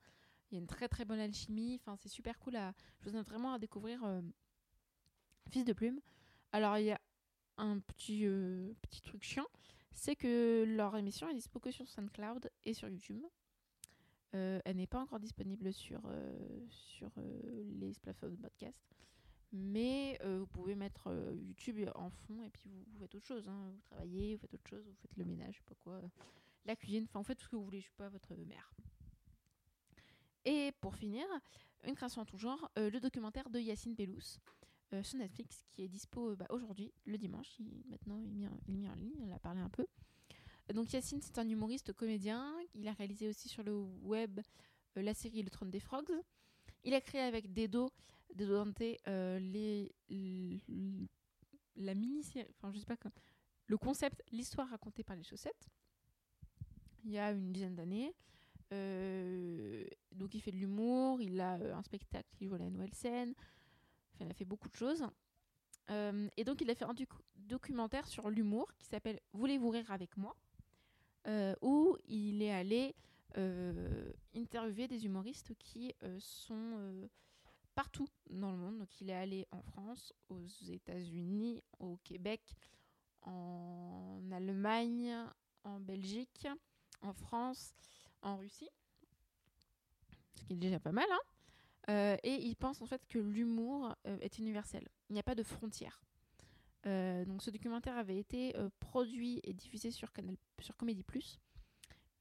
Il 0.51 0.55
y 0.55 0.59
a 0.59 0.61
une 0.61 0.67
très 0.67 0.89
très 0.89 1.05
bonne 1.05 1.21
alchimie. 1.21 1.81
Enfin, 1.81 1.97
c'est 1.97 2.09
super 2.09 2.39
cool 2.39 2.57
à. 2.57 2.75
Je 3.01 3.11
vous 3.11 3.17
invite 3.17 3.29
vraiment 3.29 3.53
à 3.53 3.59
découvrir 3.59 4.03
Fils 5.51 5.65
de 5.65 5.73
Plume. 5.73 6.01
Alors, 6.53 6.79
il 6.79 6.87
y 6.87 6.93
a 6.93 7.01
un 7.57 7.79
petit, 7.79 8.27
euh, 8.27 8.73
petit 8.83 9.01
truc 9.01 9.23
chiant, 9.23 9.47
c'est 9.93 10.17
que 10.17 10.65
leur 10.67 10.97
émission 10.97 11.29
est 11.29 11.35
dispo 11.35 11.61
que 11.61 11.71
sur 11.71 11.89
SoundCloud 11.89 12.51
et 12.65 12.75
sur 12.75 12.89
YouTube. 12.89 13.23
Euh, 14.35 14.61
elle 14.65 14.77
n'est 14.77 14.87
pas 14.87 15.01
encore 15.01 15.21
disponible 15.21 15.73
sur, 15.73 16.01
euh, 16.07 16.67
sur 16.71 17.11
les 17.79 17.93
plateformes 18.03 18.33
de 18.33 18.41
podcast. 18.41 18.79
Mais 19.53 20.19
vous 20.25 20.47
pouvez 20.47 20.75
mettre 20.75 21.11
YouTube 21.35 21.79
en 21.95 22.09
fond 22.09 22.43
et 22.43 22.49
puis 22.49 22.85
vous, 22.87 22.99
faites 23.01 23.15
autre 23.15 23.27
chose. 23.27 23.47
Hein. 23.49 23.71
Vous 23.71 23.81
travaillez, 23.83 24.35
vous 24.35 24.41
faites 24.41 24.55
autre 24.55 24.67
chose, 24.67 24.87
vous 24.87 24.95
faites 24.95 25.15
le 25.19 25.27
ménage, 25.27 25.57
je 25.57 25.59
sais 25.59 25.65
pas 25.65 25.75
quoi, 25.75 26.01
la 26.65 26.75
cuisine, 26.75 27.05
enfin 27.05 27.19
vous 27.19 27.27
faites 27.27 27.37
tout 27.37 27.45
ce 27.45 27.51
que 27.51 27.57
vous 27.57 27.65
voulez, 27.65 27.81
je 27.81 27.85
suis 27.85 27.95
pas 27.99 28.09
votre 28.09 28.35
mère. 28.35 28.73
Et 30.47 30.73
pour 30.81 30.97
finir, 30.97 31.27
une 31.85 31.95
création 31.95 32.23
en 32.23 32.25
tout 32.25 32.39
genre, 32.39 32.71
le 32.77 32.99
documentaire 32.99 33.51
de 33.51 33.59
Yacine 33.59 33.95
Bellous, 33.95 34.39
euh, 34.95 35.03
sur 35.03 35.19
Netflix 35.19 35.65
qui 35.73 35.83
est 35.85 35.89
dispo 35.89 36.31
euh, 36.31 36.37
bah, 36.37 36.45
aujourd'hui, 36.51 36.93
le 37.07 37.17
dimanche. 37.17 37.59
maintenant, 37.89 38.19
il 38.19 38.29
est, 38.29 38.35
mis 38.35 38.47
en, 38.47 38.59
il 38.67 38.75
est 38.75 38.77
mis 38.77 38.89
en 38.89 38.95
ligne, 38.95 39.23
on 39.23 39.33
a 39.33 39.39
parlé 39.39 39.61
un 39.61 39.71
peu. 39.71 39.87
Donc 40.73 40.93
Yacine, 40.93 41.21
c'est 41.21 41.39
un 41.39 41.49
humoriste 41.49 41.93
comédien. 41.93 42.55
Il 42.75 42.89
a 42.89 42.93
réalisé 42.93 43.29
aussi 43.29 43.49
sur 43.49 43.63
le 43.63 43.75
web 44.03 44.41
euh, 44.97 45.03
la 45.03 45.15
série 45.15 45.43
Le 45.43 45.51
Trône 45.51 45.71
des 45.71 45.81
Frogs. 45.81 46.13
Il 46.85 46.95
a 46.95 47.01
créé 47.01 47.21
avec 47.21 47.53
Dedo, 47.53 47.93
Dedo 48.35 48.55
Dante, 48.55 48.81
les, 48.81 49.93
la 51.77 51.95
mini-série, 51.95 52.49
enfin 52.61 52.73
le 53.67 53.79
concept, 53.79 54.23
l'histoire 54.33 54.69
racontée 54.69 55.05
par 55.05 55.15
les 55.15 55.23
chaussettes, 55.23 55.69
il 57.05 57.13
y 57.13 57.19
a 57.19 57.31
une 57.31 57.53
dizaine 57.53 57.77
d'années. 57.77 58.13
donc 60.13 60.35
il 60.35 60.41
fait 60.41 60.51
de 60.51 60.57
l'humour, 60.57 61.23
il 61.23 61.41
a 61.41 61.55
un 61.55 61.83
spectacle, 61.83 62.29
il 62.41 62.49
joue 62.49 62.55
à 62.57 62.59
la 62.59 62.71
nouvelle 62.71 62.95
scène, 62.95 63.33
il 64.21 64.31
a 64.31 64.35
fait 64.35 64.45
beaucoup 64.45 64.69
de 64.69 64.75
choses. 64.75 65.05
Euh, 65.91 66.29
et 66.37 66.45
donc, 66.45 66.61
il 66.61 66.71
a 66.71 66.75
fait 66.75 66.85
un 66.85 66.95
documentaire 67.37 68.07
sur 68.07 68.31
l'humour 68.31 68.73
qui 68.75 68.87
s'appelle 68.87 69.21
Voulez-vous 69.33 69.71
rire 69.71 69.91
avec 69.91 70.17
moi? 70.17 70.37
euh, 70.37 70.52
où 71.61 71.97
il 72.07 72.43
est 72.43 72.53
allé 72.53 72.95
euh, 73.37 74.13
interviewer 74.35 74.89
des 74.89 75.05
humoristes 75.07 75.55
qui 75.59 75.95
sont 76.19 77.09
partout 77.75 78.09
dans 78.31 78.51
le 78.51 78.59
monde. 78.59 78.79
Donc, 78.79 79.01
il 79.01 79.11
est 79.11 79.15
allé 79.15 79.47
en 79.51 79.63
France, 79.63 80.13
aux 80.29 80.47
États-Unis, 80.69 81.63
au 81.79 81.97
Québec, 82.05 82.41
en 83.23 84.21
Allemagne, 84.31 85.15
en 85.65 85.81
Belgique, 85.81 86.47
en 87.03 87.13
France, 87.13 87.75
en 88.23 88.37
Russie. 88.37 88.69
Ce 90.35 90.45
qui 90.45 90.55
est 90.55 90.57
déjà 90.57 90.81
pas 90.81 90.93
mal, 90.93 91.07
hein 91.11 91.21
euh, 91.89 92.17
et 92.23 92.35
il 92.35 92.55
pense 92.55 92.81
en 92.81 92.87
fait 92.87 93.03
que 93.09 93.19
l'humour 93.19 93.95
euh, 94.07 94.17
est 94.21 94.39
universel. 94.39 94.87
Il 95.09 95.15
n'y 95.15 95.21
a 95.21 95.25
pas 95.25 95.35
de 95.35 95.43
frontières. 95.43 96.01
Euh, 96.87 97.25
donc 97.25 97.43
ce 97.43 97.51
documentaire 97.51 97.97
avait 97.97 98.19
été 98.19 98.55
produit 98.81 99.41
et 99.45 99.53
diffusé 99.53 99.91
sur 99.91 100.13
Canal, 100.13 100.37
sur 100.61 100.77
Comédie 100.77 101.05
Plus, 101.05 101.39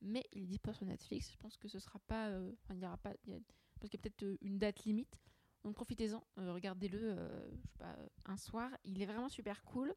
mais 0.01 0.23
il 0.31 0.43
est 0.43 0.47
disponible 0.47 0.77
sur 0.77 0.85
Netflix. 0.85 1.31
Je 1.31 1.37
pense 1.37 1.57
que 1.57 1.67
ce 1.67 1.79
sera 1.79 1.99
pas, 1.99 2.31
il 2.69 2.79
y 2.79 2.85
aura 2.85 2.97
pas, 2.97 3.13
parce 3.79 3.89
qu'il 3.89 3.99
y 3.99 4.07
a 4.07 4.09
peut-être 4.09 4.37
une 4.41 4.59
date 4.59 4.83
limite. 4.83 5.19
Donc 5.63 5.75
profitez-en, 5.75 6.23
regardez-le, 6.37 7.15
un 8.25 8.37
soir. 8.37 8.71
Il 8.83 9.01
est 9.01 9.05
vraiment 9.05 9.29
super 9.29 9.63
cool. 9.63 9.93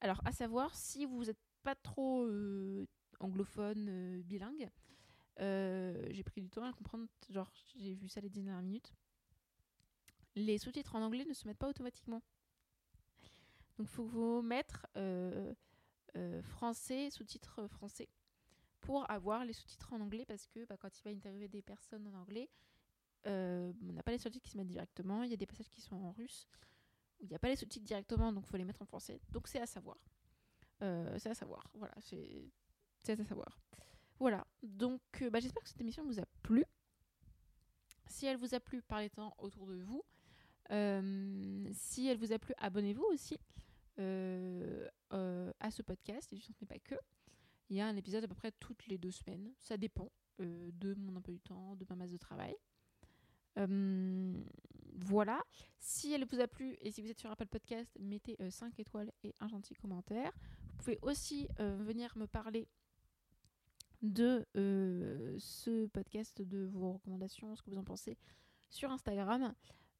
Alors 0.00 0.20
à 0.24 0.32
savoir, 0.32 0.74
si 0.74 1.04
vous 1.06 1.24
n'êtes 1.24 1.40
pas 1.62 1.74
trop 1.74 2.28
anglophone, 3.20 4.22
bilingue, 4.22 4.70
euh, 5.40 6.06
j'ai 6.10 6.22
pris 6.22 6.42
du 6.42 6.50
temps 6.50 6.64
à 6.64 6.72
comprendre, 6.72 7.06
genre 7.30 7.50
j'ai 7.76 7.94
vu 7.94 8.08
ça 8.08 8.20
les 8.20 8.28
dernières 8.28 8.62
minutes. 8.62 8.92
Les 10.34 10.58
sous-titres 10.58 10.94
en 10.94 11.02
anglais 11.02 11.24
ne 11.24 11.34
se 11.34 11.46
mettent 11.46 11.58
pas 11.58 11.68
automatiquement. 11.68 12.22
Donc 13.78 13.88
il 13.88 13.94
faut 13.94 14.04
vous 14.04 14.42
mettre 14.42 14.86
euh, 14.96 15.54
euh, 16.16 16.42
français, 16.42 17.10
sous-titres 17.10 17.66
français, 17.68 18.08
pour 18.80 19.10
avoir 19.10 19.44
les 19.44 19.52
sous-titres 19.52 19.92
en 19.92 20.00
anglais 20.00 20.24
parce 20.26 20.46
que 20.46 20.64
bah, 20.66 20.76
quand 20.76 20.98
il 20.98 21.02
va 21.02 21.10
interviewer 21.10 21.48
des 21.48 21.62
personnes 21.62 22.06
en 22.08 22.18
anglais, 22.20 22.48
on 23.24 23.92
n'a 23.92 24.02
pas 24.02 24.10
les 24.10 24.18
sous-titres 24.18 24.44
qui 24.44 24.50
se 24.50 24.56
mettent 24.56 24.66
directement, 24.66 25.22
il 25.22 25.30
y 25.30 25.34
a 25.34 25.36
des 25.36 25.46
passages 25.46 25.68
qui 25.68 25.80
sont 25.80 25.96
en 25.96 26.10
russe, 26.12 26.48
où 27.20 27.24
il 27.24 27.28
n'y 27.28 27.36
a 27.36 27.38
pas 27.38 27.48
les 27.48 27.56
sous-titres 27.56 27.86
directement, 27.86 28.32
donc 28.32 28.44
il 28.46 28.50
faut 28.50 28.56
les 28.56 28.64
mettre 28.64 28.82
en 28.82 28.86
français. 28.86 29.20
Donc 29.30 29.46
c'est 29.46 29.60
à 29.60 29.66
savoir. 29.66 29.98
c'est 30.80 31.30
à 31.30 31.34
savoir, 31.34 31.70
voilà, 31.74 31.94
c'est 32.00 32.50
à 33.08 33.24
savoir. 33.24 33.62
Voilà, 34.22 34.46
donc 34.62 35.00
euh, 35.20 35.30
bah, 35.30 35.40
j'espère 35.40 35.64
que 35.64 35.68
cette 35.68 35.80
émission 35.80 36.04
vous 36.04 36.20
a 36.20 36.26
plu. 36.44 36.64
Si 38.06 38.24
elle 38.26 38.36
vous 38.36 38.54
a 38.54 38.60
plu, 38.60 38.80
parlez-en 38.80 39.34
autour 39.38 39.66
de 39.66 39.74
vous. 39.74 40.04
Euh, 40.72 41.68
si 41.72 42.08
elle 42.08 42.18
vous 42.18 42.32
a 42.32 42.38
plu, 42.38 42.54
abonnez-vous 42.58 43.04
aussi 43.04 43.38
euh, 43.98 44.88
à 45.10 45.70
ce 45.70 45.82
podcast, 45.82 46.32
et 46.32 46.36
je 46.36 46.48
ne 46.48 46.54
sais 46.54 46.66
pas 46.66 46.78
que. 46.78 46.94
Il 47.68 47.76
y 47.76 47.80
a 47.80 47.86
un 47.86 47.96
épisode 47.96 48.24
à 48.24 48.28
peu 48.28 48.34
près 48.34 48.52
toutes 48.52 48.86
les 48.86 48.98
deux 48.98 49.10
semaines. 49.10 49.52
Ça 49.58 49.76
dépend 49.76 50.10
de 50.38 50.94
mon 50.94 51.16
emploi 51.16 51.32
du 51.32 51.40
temps, 51.40 51.76
de 51.76 51.86
ma 51.88 51.96
masse 51.96 52.10
de 52.10 52.18
travail. 52.18 52.56
voilà. 54.94 55.42
Si 55.78 56.12
elle 56.12 56.24
vous 56.24 56.40
a 56.40 56.48
plu 56.48 56.76
et 56.80 56.90
si 56.90 57.00
vous 57.02 57.08
êtes 57.08 57.20
sur 57.20 57.30
Apple 57.30 57.46
Podcast, 57.46 57.96
mettez 58.00 58.36
5 58.50 58.78
étoiles 58.78 59.12
et 59.24 59.34
un 59.40 59.48
gentil 59.48 59.74
commentaire. 59.74 60.32
Vous 60.70 60.76
pouvez 60.78 60.98
aussi 61.02 61.48
venir 61.58 62.12
me 62.16 62.26
parler 62.26 62.68
de 64.02 64.44
euh, 64.56 65.36
ce 65.38 65.86
podcast, 65.86 66.42
de 66.42 66.66
vos 66.66 66.92
recommandations, 66.94 67.54
ce 67.56 67.62
que 67.62 67.70
vous 67.70 67.78
en 67.78 67.84
pensez 67.84 68.18
sur 68.68 68.90
Instagram, 68.90 69.54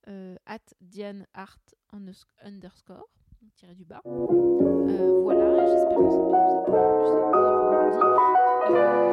euh, 0.08 0.34
at 0.46 0.58
Diane 0.80 1.26
Art 1.32 1.60
underscore, 1.92 3.08
tiré 3.54 3.72
du 3.74 3.84
bas. 3.84 4.02
Euh, 4.06 5.20
voilà, 5.22 5.64
j'espère 5.66 5.96
que 5.96 6.10
ça 6.10 6.18
vous 6.18 6.34
a 6.34 6.42
plu. 9.06 9.11